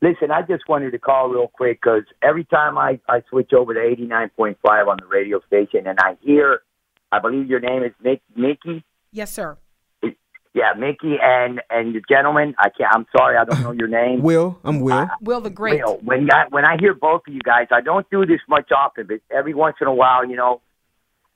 [0.00, 3.74] Listen, I just wanted to call real quick because every time I, I switch over
[3.74, 6.60] to 89.5 on the radio station and I hear,
[7.10, 8.84] I believe your name is Mick, Meeke.
[9.10, 9.58] Yes, sir.
[10.58, 12.56] Yeah, Meeke and and the gentleman.
[12.58, 12.92] I can't.
[12.92, 14.22] I'm sorry, I don't know your name.
[14.22, 14.58] Wil.
[14.64, 15.06] I'm Wil.
[15.20, 15.84] Wil the Great.
[15.84, 16.00] Wil.
[16.02, 19.06] When I, when I hear both of you guys, I don't do this much often,
[19.06, 20.60] but every once in a while, you know,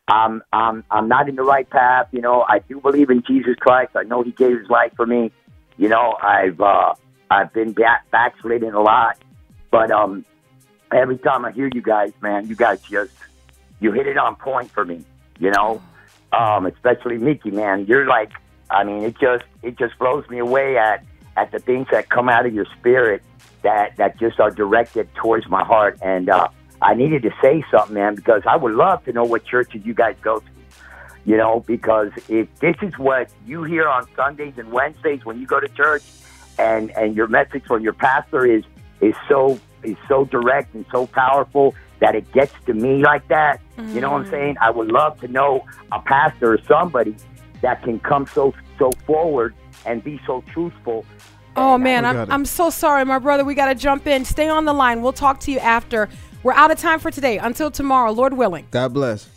[0.08, 2.08] I'm I'm I'm not in the right path.
[2.10, 3.92] You know, I do believe in Jesus Christ.
[3.94, 5.30] I know He gave His life for me.
[5.76, 6.94] You know, I've uh,
[7.30, 9.18] I've been back, backsliding a lot,
[9.70, 10.24] but um,
[10.92, 13.14] every time I hear you guys, man, you guys just
[13.78, 15.04] you hit it on point for me.
[15.38, 15.80] You know,
[16.32, 18.32] um, especially Meeke, man, you're like,
[18.72, 21.04] I mean, it just it just blows me away at
[21.36, 23.22] at the things that come out of your spirit
[23.62, 25.98] that that just are directed towards my heart.
[26.02, 26.48] And uh,
[26.80, 29.94] I needed to say something, man, because I would love to know what churches you
[29.94, 30.46] guys go to.
[31.24, 35.46] You know, because if this is what you hear on Sundays and Wednesdays when you
[35.46, 36.02] go to church,
[36.58, 38.64] and and your message from your pastor is
[39.00, 43.60] is so is so direct and so powerful that it gets to me like that.
[43.78, 44.56] You know what I'm saying?
[44.60, 47.14] I would love to know a pastor or somebody
[47.62, 49.54] that can come so so forward
[49.86, 51.04] and be so truthful.
[51.56, 52.30] Oh man, I'm.
[52.30, 53.44] I'm so sorry, my brother.
[53.44, 54.24] We got to jump in.
[54.24, 55.02] Stay on the line.
[55.02, 56.08] We'll talk to you after.
[56.42, 57.38] We're out of time for today.
[57.38, 58.66] Until tomorrow, Lord willing.
[58.70, 59.28] God bless.